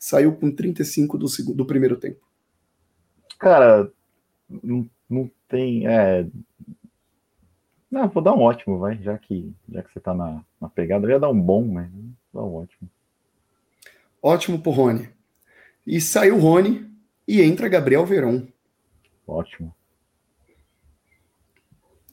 [0.00, 2.26] Saiu com 35 do, segundo, do primeiro tempo.
[3.38, 3.92] Cara,
[4.48, 5.86] não, não tem.
[5.86, 6.26] É,
[7.90, 11.04] não, vou dar um ótimo, vai, já que, já que você tá na, na pegada.
[11.06, 11.90] Eu ia dar um bom, mas
[12.32, 12.88] dá um ótimo.
[14.22, 15.10] Ótimo pro Rony.
[15.86, 16.88] E saiu o Rony
[17.28, 18.46] e entra Gabriel Verón.
[19.26, 19.74] Ótimo.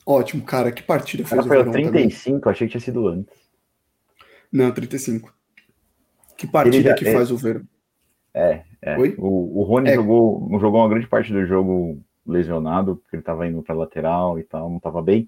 [0.05, 0.71] Ótimo, cara.
[0.71, 2.51] Que partida fez o Verón 35, também.
[2.51, 3.33] achei que tinha sido antes.
[4.51, 5.33] Não, 35.
[6.37, 7.63] Que partida já, que é, faz o Verón.
[8.37, 8.97] É, é.
[8.97, 9.15] Oi?
[9.17, 9.95] O, o Rony é.
[9.95, 14.43] jogou, jogou uma grande parte do jogo lesionado, porque ele estava indo para lateral e
[14.43, 15.27] tal, não estava bem.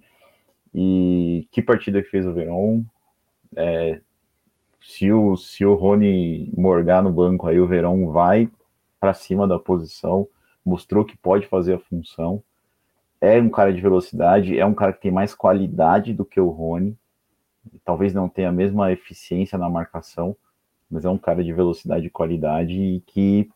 [0.74, 2.84] E que partida que fez o Verón.
[3.56, 4.00] É,
[4.80, 8.48] se, o, se o Rony morgar no banco, aí o Verón vai
[9.00, 10.28] para cima da posição,
[10.64, 12.44] mostrou que pode fazer a função.
[13.20, 16.50] É um cara de velocidade, é um cara que tem mais qualidade do que o
[16.50, 16.96] Rony.
[17.84, 20.36] Talvez não tenha a mesma eficiência na marcação,
[20.90, 23.50] mas é um cara de velocidade e qualidade e que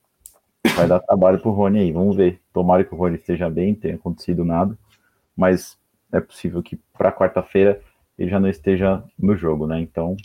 [0.75, 1.91] vai dar trabalho pro Rony aí.
[1.91, 2.39] Vamos ver.
[2.53, 4.77] Tomara que o Rony esteja bem, tenha acontecido nada,
[5.35, 5.77] mas
[6.11, 7.81] é possível que para quarta-feira
[8.17, 9.79] ele já não esteja no jogo, né?
[9.79, 10.15] Então.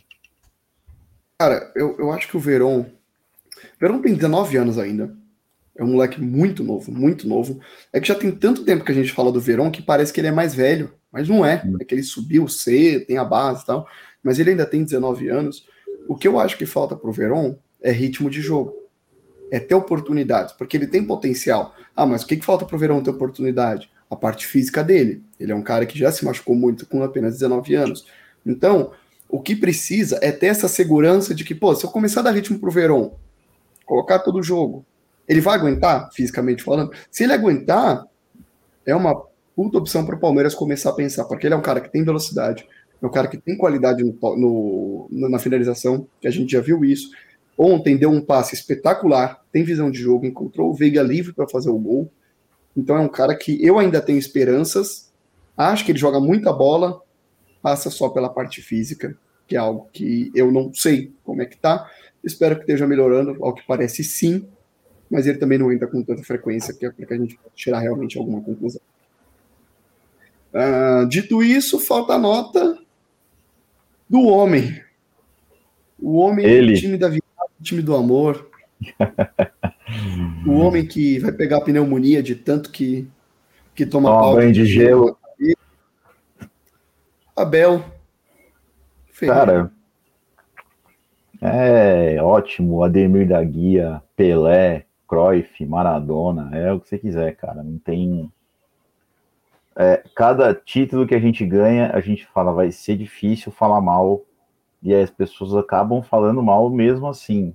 [1.39, 2.85] Cara, eu, eu acho que o Verón.
[3.81, 5.17] Verón tem 19 anos ainda.
[5.75, 7.61] É um moleque muito novo, muito novo.
[7.93, 10.21] É que já tem tanto tempo que a gente fala do Verón que parece que
[10.21, 11.63] ele é mais velho, mas não é.
[11.81, 13.89] É que ele subiu C, tem a base e tal,
[14.23, 15.67] mas ele ainda tem 19 anos.
[16.09, 18.75] O que eu acho que falta pro Verón é ritmo de jogo.
[19.51, 21.75] É ter oportunidades, porque ele tem potencial.
[21.95, 23.89] Ah, mas o que, que falta pro Verón ter oportunidade?
[24.11, 25.23] a parte física dele.
[25.39, 28.07] Ele é um cara que já se machucou muito com apenas 19 anos.
[28.45, 28.93] Então,
[29.29, 32.31] o que precisa é ter essa segurança de que, pô, se eu começar a dar
[32.33, 33.11] ritmo pro Verón,
[33.85, 34.85] colocar todo o jogo,
[35.27, 36.93] ele vai aguentar, fisicamente falando?
[37.11, 38.07] Se ele aguentar,
[38.87, 39.15] é uma
[39.55, 42.03] puta opção para o Palmeiras começar a pensar, porque ele é um cara que tem
[42.03, 42.67] velocidade,
[43.01, 46.85] é um cara que tem qualidade no, no, na finalização, que a gente já viu
[46.85, 47.11] isso,
[47.59, 51.71] Ontem deu um passe espetacular, tem visão de jogo, encontrou o Veiga livre para fazer
[51.71, 52.09] o gol.
[52.77, 55.13] Então é um cara que eu ainda tenho esperanças.
[55.57, 57.03] Acho que ele joga muita bola,
[57.61, 61.57] passa só pela parte física, que é algo que eu não sei como é que
[61.57, 61.91] tá.
[62.23, 64.47] Espero que esteja melhorando, ao que parece sim,
[65.11, 67.81] mas ele também não entra com tanta frequência que é para que a gente tirar
[67.81, 68.81] realmente alguma conclusão.
[70.55, 72.78] Uh, dito isso, falta a nota
[74.09, 74.81] do homem.
[75.99, 76.75] O homem ele.
[76.75, 77.25] do time da vida,
[77.59, 78.49] do time do amor.
[80.47, 83.09] o homem que vai pegar pneumonia de tanto que,
[83.75, 85.17] que toma Toma banho de gelo.
[87.37, 87.85] Abel.
[89.11, 89.45] Ferreira.
[89.47, 89.73] Cara,
[91.41, 92.83] é ótimo.
[92.83, 97.63] Ademir da Guia, Pelé, Cruyff, Maradona, é o que você quiser, cara.
[97.63, 98.31] Não tem.
[99.81, 104.25] É, cada título que a gente ganha, a gente fala, vai ser difícil falar mal,
[104.83, 107.55] e as pessoas acabam falando mal mesmo assim.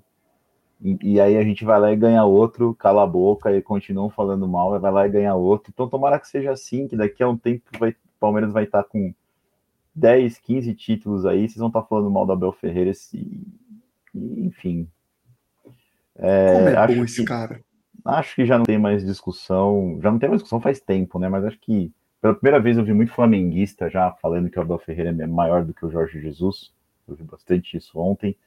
[0.81, 4.09] E, e, aí a gente vai lá e ganha outro, cala a boca e continuam
[4.09, 5.71] falando mal, vai lá e ganha outro.
[5.73, 8.85] Então tomara que seja assim, que daqui a um tempo vai, o Palmeiras vai estar
[8.85, 9.13] com
[9.93, 13.47] 10, 15 títulos aí, vocês vão estar falando mal do Abel Ferreira, e,
[14.13, 14.87] enfim.
[16.15, 17.61] É, Como é acho bom esse que, cara?
[18.05, 21.29] Acho que já não tem mais discussão, já não tem mais discussão faz tempo, né?
[21.29, 21.93] Mas acho que
[22.23, 25.65] pela primeira vez eu vi muito flamenguista já falando que o Abel Ferreira é maior
[25.65, 26.71] do que o Jorge Jesus.
[27.05, 28.37] Eu vi bastante isso ontem.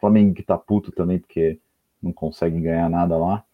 [0.00, 1.58] Flamengo que tá puto também, porque
[2.02, 3.44] não consegue ganhar nada lá.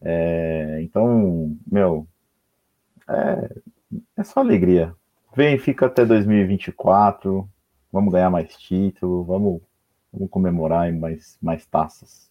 [0.00, 2.06] É, então, meu,
[3.08, 3.50] é,
[4.18, 4.94] é só alegria.
[5.34, 7.48] Vem, fica até 2024.
[7.90, 9.60] Vamos ganhar mais título, vamos,
[10.12, 12.30] vamos comemorar mais, mais taças.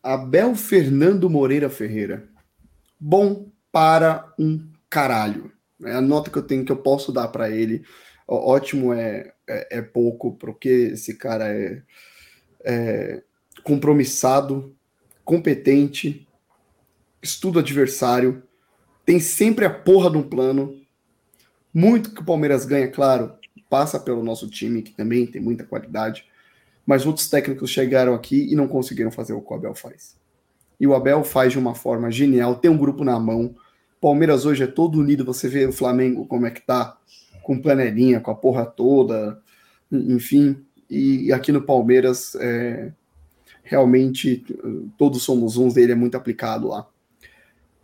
[0.00, 2.28] Abel Fernando Moreira Ferreira.
[3.00, 5.50] Bom para um caralho.
[5.84, 7.84] É a nota que eu tenho que eu posso dar para ele.
[8.26, 11.82] Ótimo é, é, é, pouco, porque esse cara é,
[12.64, 13.22] é
[13.62, 14.74] compromissado,
[15.24, 16.26] competente,
[17.22, 18.42] estuda adversário,
[19.04, 20.80] tem sempre a porra de um plano.
[21.72, 23.34] Muito que o Palmeiras ganha, claro,
[23.68, 26.26] passa pelo nosso time, que também tem muita qualidade,
[26.84, 30.16] mas outros técnicos chegaram aqui e não conseguiram fazer o que o Abel faz.
[30.78, 33.54] E o Abel faz de uma forma genial, tem um grupo na mão.
[34.02, 36.98] Palmeiras hoje é todo unido, você vê o Flamengo como é que tá,
[37.40, 39.40] com panelinha, com a porra toda,
[39.92, 40.60] enfim.
[40.90, 42.90] E, aqui no Palmeiras, é,
[43.62, 44.44] realmente,
[44.98, 46.84] todos somos uns dele, é muito aplicado lá.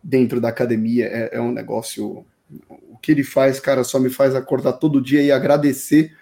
[0.03, 2.27] Dentro da academia, é, é um negócio
[2.69, 6.17] o que ele faz, cara, só me faz acordar todo dia e agradecer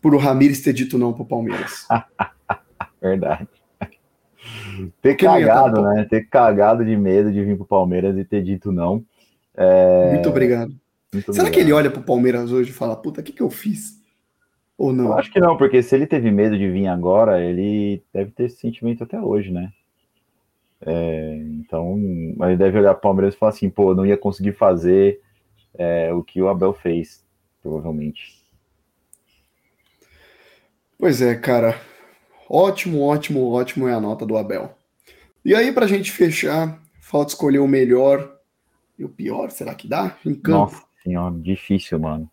[0.00, 1.88] por o Ramires ter dito não pro Palmeiras.
[3.02, 3.48] Verdade.
[5.02, 6.06] Ter Porque cagado, né?
[6.08, 9.04] Ter cagado de medo de vir pro Palmeiras e ter dito não.
[9.56, 10.12] É...
[10.12, 10.74] Muito obrigado.
[11.12, 11.52] Muito Será obrigado.
[11.52, 14.00] que ele olha pro Palmeiras hoje e fala, puta, o que, que eu fiz?
[14.78, 15.06] Ou não?
[15.06, 18.44] Eu acho que não, porque se ele teve medo de vir agora, ele deve ter
[18.44, 19.72] esse sentimento até hoje, né?
[20.80, 21.98] É, então,
[22.42, 25.20] ele deve olhar pro Palmeiras e falar assim, pô, não ia conseguir fazer
[25.74, 27.22] é, o que o Abel fez,
[27.62, 28.40] provavelmente.
[30.98, 31.78] Pois é, cara.
[32.48, 34.74] Ótimo, ótimo, ótimo é a nota do Abel.
[35.44, 38.39] E aí, pra gente fechar, falta escolher o melhor
[39.00, 40.14] e o pior, será que dá?
[40.26, 40.58] Em campo.
[40.58, 42.30] Nossa senhora, difícil, mano.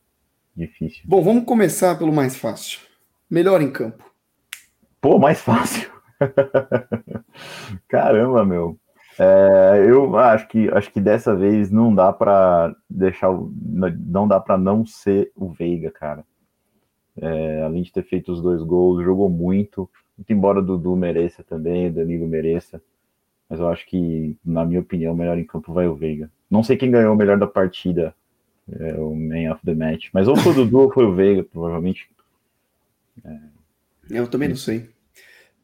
[0.53, 1.01] Difícil.
[1.05, 2.82] Bom, vamos começar pelo mais fácil.
[3.30, 4.03] Melhor em campo.
[4.99, 5.89] Pô, mais fácil.
[7.88, 8.78] Caramba, meu.
[9.18, 14.57] É, eu acho que acho que dessa vez não dá para deixar não dá para
[14.57, 16.26] não ser o Veiga, cara.
[17.15, 19.89] É, além de ter feito os dois gols, jogou muito.
[20.18, 22.82] muito embora o Dudu mereça também, o Danilo mereça,
[23.49, 26.29] mas eu acho que, na minha opinião, o melhor em campo vai o Veiga.
[26.49, 28.13] Não sei quem ganhou o melhor da partida,
[28.71, 31.43] é, o man of the match, mas ou foi o Dudu ou foi o Veiga,
[31.43, 32.09] provavelmente.
[33.23, 33.37] É...
[34.09, 34.89] Eu também não sei.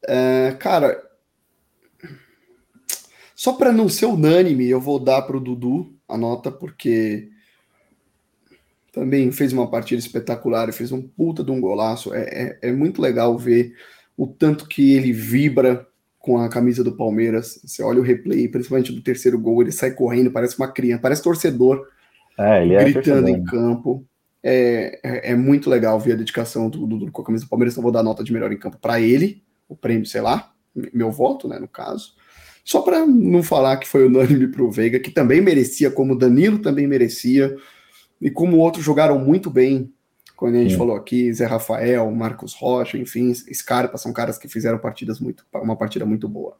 [0.06, 1.02] É, cara,
[3.34, 7.30] só para não ser unânime, eu vou dar para o Dudu a nota, porque
[8.92, 12.14] também fez uma partida espetacular, fez um puta de um golaço.
[12.14, 13.74] É, é, é, muito legal ver
[14.16, 15.86] o tanto que ele vibra
[16.24, 17.60] com a camisa do Palmeiras.
[17.62, 21.22] Você olha o replay, principalmente do terceiro gol, ele sai correndo, parece uma criança, parece
[21.22, 21.86] torcedor,
[22.38, 24.06] é, é gritando em campo.
[24.42, 27.74] É, é, é, muito legal ver a dedicação do Dudu com a camisa do Palmeiras.
[27.74, 30.50] Então, vou dar nota de melhor em campo para ele, o prêmio, sei lá,
[30.94, 32.14] meu voto, né, no caso.
[32.64, 36.18] Só para não falar que foi unânime para o Veiga, que também merecia, como o
[36.18, 37.54] Danilo também merecia,
[38.18, 39.92] e como outros jogaram muito bem,
[40.36, 40.78] quando a gente Sim.
[40.78, 45.76] falou aqui, Zé Rafael, Marcos Rocha, enfim, Scarpa, são caras que fizeram partidas muito, uma
[45.76, 46.56] partida muito boa.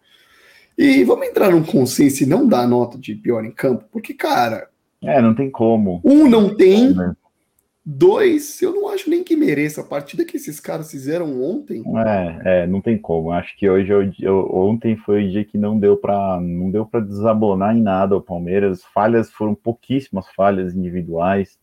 [0.76, 4.68] E vamos entrar num consenso e não dar nota de pior em campo, porque, cara.
[5.02, 6.00] É, não tem como.
[6.04, 6.94] Um não tem,
[7.86, 9.82] Dois, eu não acho nem que mereça.
[9.82, 11.82] A partida que esses caras fizeram ontem.
[12.06, 13.30] É, é não tem como.
[13.30, 16.86] Acho que hoje, eu, eu, ontem foi o dia que não deu para não deu
[16.86, 18.82] para desabonar em nada o Palmeiras.
[18.94, 21.58] Falhas foram pouquíssimas falhas individuais,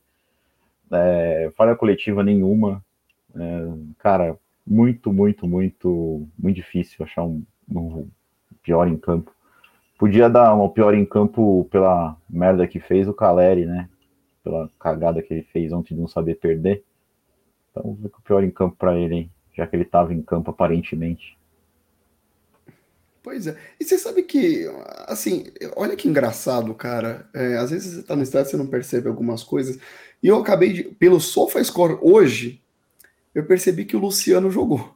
[0.91, 2.83] é, falha coletiva nenhuma.
[3.35, 3.67] É,
[3.99, 8.07] cara, muito, muito, muito, muito difícil achar um, um
[8.61, 9.33] pior em campo.
[9.97, 13.87] Podia dar uma pior em campo pela merda que fez o Caleri, né?
[14.43, 16.83] Pela cagada que ele fez ontem de não saber perder.
[17.69, 19.31] Então, ver o pior em campo para ele, hein?
[19.53, 21.37] Já que ele estava em campo aparentemente.
[23.23, 23.55] Pois é.
[23.79, 24.65] E você sabe que,
[25.07, 25.45] assim,
[25.75, 27.29] olha que engraçado, cara.
[27.33, 29.77] É, às vezes você tá no estádio você não percebe algumas coisas.
[30.21, 30.83] E eu acabei de.
[30.83, 32.61] Pelo SofaScore hoje,
[33.33, 34.95] eu percebi que o Luciano jogou.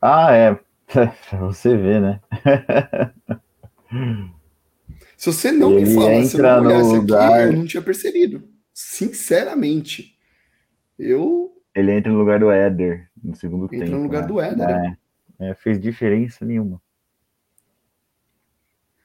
[0.00, 0.58] Ah, é.
[1.38, 2.20] você vê, né?
[5.16, 7.32] Se você não Ele me falasse, eu não olhasse lugar...
[7.32, 8.42] aqui, eu não tinha percebido.
[8.74, 10.18] Sinceramente.
[10.98, 11.52] Eu.
[11.74, 13.84] Ele entra no lugar do Éder no segundo entra tempo.
[13.84, 14.28] Entra no lugar né?
[14.28, 14.68] do Éder.
[14.68, 15.00] É.
[15.50, 16.80] É, fez diferença nenhuma.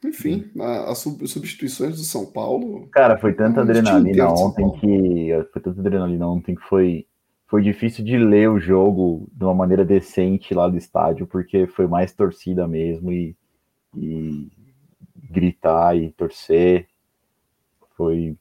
[0.06, 0.51] Enfim,
[0.88, 2.88] as substituições do São Paulo.
[2.91, 5.30] Cara, foi tanta adrenalina ontem que.
[5.51, 7.08] Foi tanta adrenalina ontem que foi,
[7.47, 11.88] foi difícil de ler o jogo de uma maneira decente lá do estádio, porque foi
[11.88, 13.36] mais torcida mesmo e,
[13.97, 14.51] e
[15.32, 16.88] gritar e torcer.
[17.97, 18.38] Foi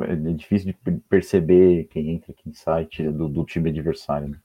[0.00, 4.28] é difícil de perceber quem entra, quem sai do, do time adversário.
[4.28, 4.38] Né?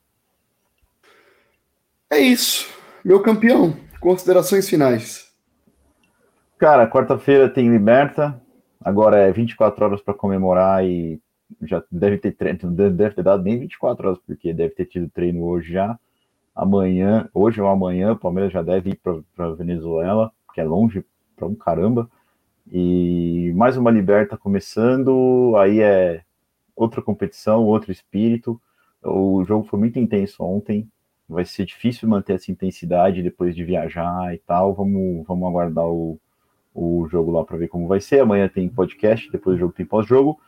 [2.10, 2.68] É isso.
[3.06, 5.33] Meu campeão, considerações finais.
[6.64, 8.42] Cara, quarta-feira tem Liberta.
[8.80, 11.20] Agora é 24 horas para comemorar e
[11.62, 15.44] já deve ter treino, deve ter dado nem 24 horas, porque deve ter tido treino
[15.44, 16.00] hoje já.
[16.56, 19.02] Amanhã, hoje ou amanhã, o Palmeiras já deve ir
[19.36, 21.04] para Venezuela, que é longe
[21.36, 22.10] para um caramba.
[22.72, 26.22] E mais uma Liberta começando, aí é
[26.74, 28.58] outra competição, outro espírito.
[29.04, 30.90] O jogo foi muito intenso ontem,
[31.28, 34.74] vai ser difícil manter essa intensidade depois de viajar e tal.
[34.74, 36.18] Vamos, vamos aguardar o,
[36.74, 38.22] o jogo lá para ver como vai ser.
[38.22, 40.40] Amanhã tem podcast, depois do jogo tem pós-jogo.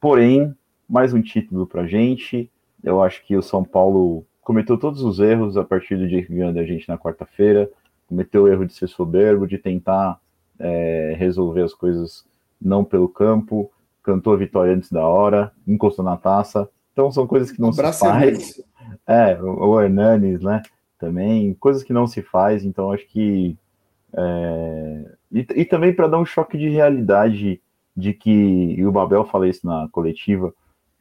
[0.00, 0.54] Porém,
[0.88, 2.50] mais um título para gente.
[2.82, 6.34] Eu acho que o São Paulo cometeu todos os erros a partir do dia que
[6.34, 7.70] ganhou da gente na quarta-feira.
[8.08, 10.20] Cometeu o erro de ser soberbo, de tentar
[10.58, 12.24] é, resolver as coisas
[12.60, 13.70] não pelo campo,
[14.02, 16.68] cantou a vitória antes da hora, encostou na taça.
[16.92, 18.62] Então são coisas que não um se faz.
[19.06, 20.62] É, o Hernanes, né?
[20.98, 23.56] Também, coisas que não se faz, então acho que.
[24.12, 25.12] É...
[25.32, 27.60] E, e, também para dar um choque de realidade
[27.96, 30.54] de que, e o Babel falou isso na coletiva,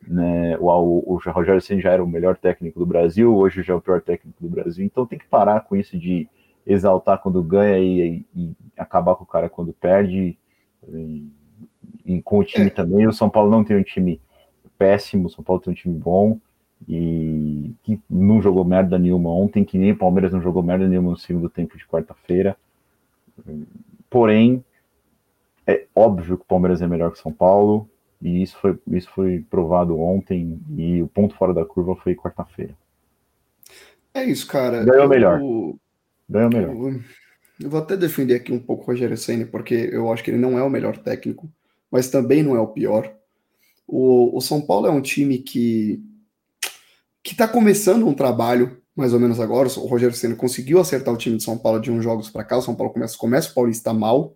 [0.08, 0.58] né?
[0.58, 3.76] O, o, o Rogério Senna já era o melhor técnico do Brasil, hoje já é
[3.76, 6.28] o pior técnico do Brasil, então tem que parar com isso de
[6.66, 10.38] exaltar quando ganha e, e acabar com o cara quando perde.
[10.88, 11.28] E,
[12.06, 12.70] e com o time é.
[12.70, 13.08] também.
[13.08, 14.20] O São Paulo não tem um time
[14.78, 16.40] péssimo, o São Paulo tem um time bom
[16.88, 21.12] e que não jogou merda nenhuma ontem, que nem o Palmeiras não jogou merda nenhuma
[21.12, 22.58] no segundo tempo de quarta-feira.
[24.12, 24.62] Porém,
[25.66, 27.90] é óbvio que o Palmeiras é melhor que o São Paulo,
[28.22, 32.76] e isso foi, isso foi provado ontem, e o ponto fora da curva foi quarta-feira.
[34.14, 34.84] É isso, cara.
[34.84, 35.40] Ganhou eu, melhor.
[36.30, 36.76] Ganhou melhor.
[36.76, 37.02] Eu,
[37.62, 40.38] eu, vou até defender aqui um pouco o Rogério Senna, porque eu acho que ele
[40.38, 41.50] não é o melhor técnico,
[41.90, 43.10] mas também não é o pior.
[43.88, 46.04] O, o São Paulo é um time que
[47.24, 49.68] que está começando um trabalho, mais ou menos agora.
[49.68, 52.58] O Rogério Senna conseguiu acertar o time de São Paulo de uns jogos para cá.
[52.58, 54.36] O São Paulo começa, começa o Paulista mal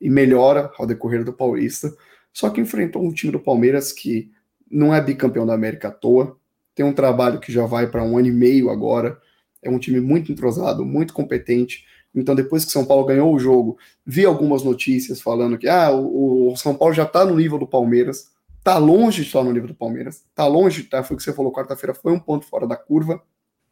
[0.00, 1.94] e melhora ao decorrer do Paulista.
[2.32, 4.30] Só que enfrentou um time do Palmeiras que
[4.70, 6.36] não é bicampeão da América à toa.
[6.74, 9.20] Tem um trabalho que já vai para um ano e meio agora.
[9.62, 11.84] É um time muito entrosado, muito competente.
[12.14, 16.54] Então, depois que São Paulo ganhou o jogo, vi algumas notícias falando que ah, o,
[16.56, 18.30] São Paulo já está no nível do Palmeiras.
[18.64, 20.24] Tá longe de estar no nível do Palmeiras.
[20.34, 21.02] Tá longe, tá?
[21.02, 23.22] Foi o que você falou, quarta-feira foi um ponto fora da curva.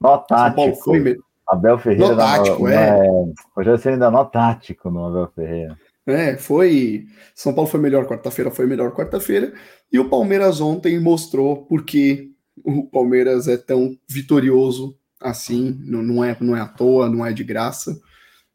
[0.00, 0.74] Nó tático.
[0.76, 1.18] Foi...
[1.48, 2.14] Abel Ferreira.
[2.14, 2.74] Nó tático, é.
[2.74, 3.32] é.
[3.56, 5.78] Rogério Senna ainda nó tático no Abel Ferreira.
[6.06, 7.06] É, foi.
[7.34, 9.52] São Paulo foi melhor quarta-feira, foi melhor quarta-feira.
[9.92, 12.30] E o Palmeiras ontem mostrou porque
[12.64, 15.78] o Palmeiras é tão vitorioso assim.
[15.84, 18.00] Não, não, é, não é à toa, não é de graça.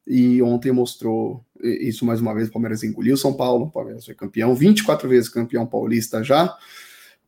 [0.08, 4.14] E ontem mostrou isso mais uma vez, o Palmeiras engoliu São Paulo, o Palmeiras foi
[4.14, 6.56] campeão, 24 vezes campeão paulista já.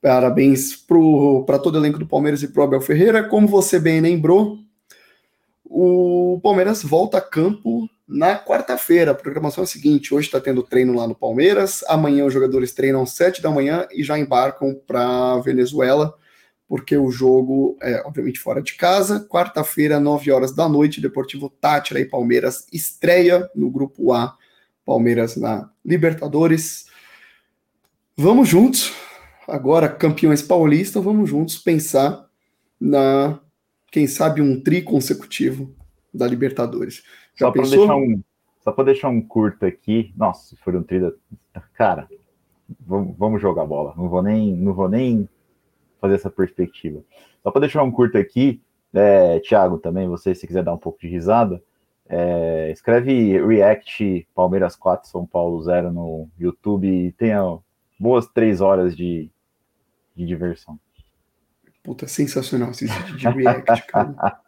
[0.08, 0.74] Parabéns
[1.46, 3.28] para todo o elenco do Palmeiras e para o Abel Ferreira.
[3.28, 4.58] Como você bem lembrou,
[5.66, 9.12] o Palmeiras volta a campo na quarta-feira.
[9.12, 12.72] A programação é a seguinte: hoje está tendo treino lá no Palmeiras, amanhã os jogadores
[12.72, 16.14] treinam às 7 da manhã e já embarcam para Venezuela
[16.70, 19.28] porque o jogo é, obviamente, fora de casa.
[19.30, 24.38] Quarta-feira, 9 horas da noite, Deportivo Tátira e Palmeiras estreia no Grupo A.
[24.86, 26.86] Palmeiras na Libertadores.
[28.16, 29.07] Vamos juntos.
[29.48, 32.28] Agora campeões paulistas, vamos juntos pensar
[32.80, 33.40] na,
[33.92, 35.74] quem sabe, um tri consecutivo
[36.14, 37.04] da Libertadores.
[37.36, 38.22] Já só para deixar um,
[38.62, 41.12] só para deixar um curto aqui, nossa, se for um tri, da...
[41.74, 42.08] cara,
[42.80, 43.94] vamos, vamos jogar bola.
[43.96, 45.28] Não vou nem, não vou nem
[46.02, 47.02] fazer essa perspectiva.
[47.42, 48.62] Só para deixar um curto aqui,
[48.94, 51.64] é, Thiago, também, você, se quiser dar um pouco de risada,
[52.10, 57.42] é, escreve React Palmeiras 4, São Paulo 0 no YouTube e tenha
[58.00, 59.30] boas três horas de,
[60.18, 60.80] de diversão.
[61.84, 64.42] Puta, sensacional esse vídeo de React, cara.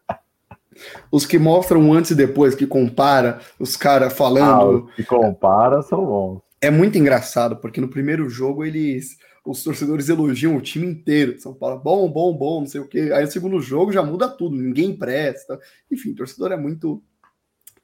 [1.11, 4.45] Os que mostram antes e depois, que compara os caras falando.
[4.45, 6.41] Ah, os que compara são bons.
[6.59, 9.17] É muito engraçado, porque no primeiro jogo eles.
[9.45, 11.39] Os torcedores elogiam o time inteiro.
[11.39, 13.11] São Paulo, bom, bom, bom, não sei o quê.
[13.13, 15.59] Aí no segundo jogo já muda tudo, ninguém presta.
[15.89, 17.01] Enfim, o torcedor é muito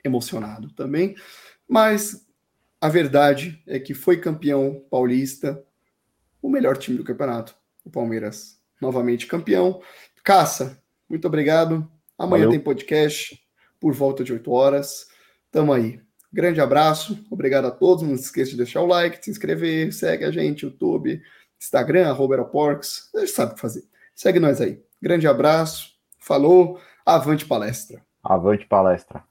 [0.04, 1.16] emocionado também.
[1.68, 2.28] Mas
[2.80, 5.64] a verdade é que foi campeão paulista,
[6.42, 7.56] o melhor time do campeonato.
[7.86, 9.80] O Palmeiras, novamente campeão.
[10.24, 11.90] Caça, muito obrigado.
[12.18, 12.50] Amanhã Valeu.
[12.50, 13.40] tem podcast
[13.80, 15.08] por volta de 8 horas.
[15.52, 16.02] Tamo aí.
[16.34, 18.04] Grande abraço, obrigado a todos.
[18.04, 21.22] Não se esqueça de deixar o like, de se inscrever, segue a gente, YouTube,
[21.62, 23.10] Instagram, arroba Aeroporks.
[23.14, 23.84] Você sabe o que fazer.
[24.14, 24.84] Segue nós aí.
[25.02, 28.04] Grande abraço, falou, avante palestra.
[28.24, 29.24] Avante palestra.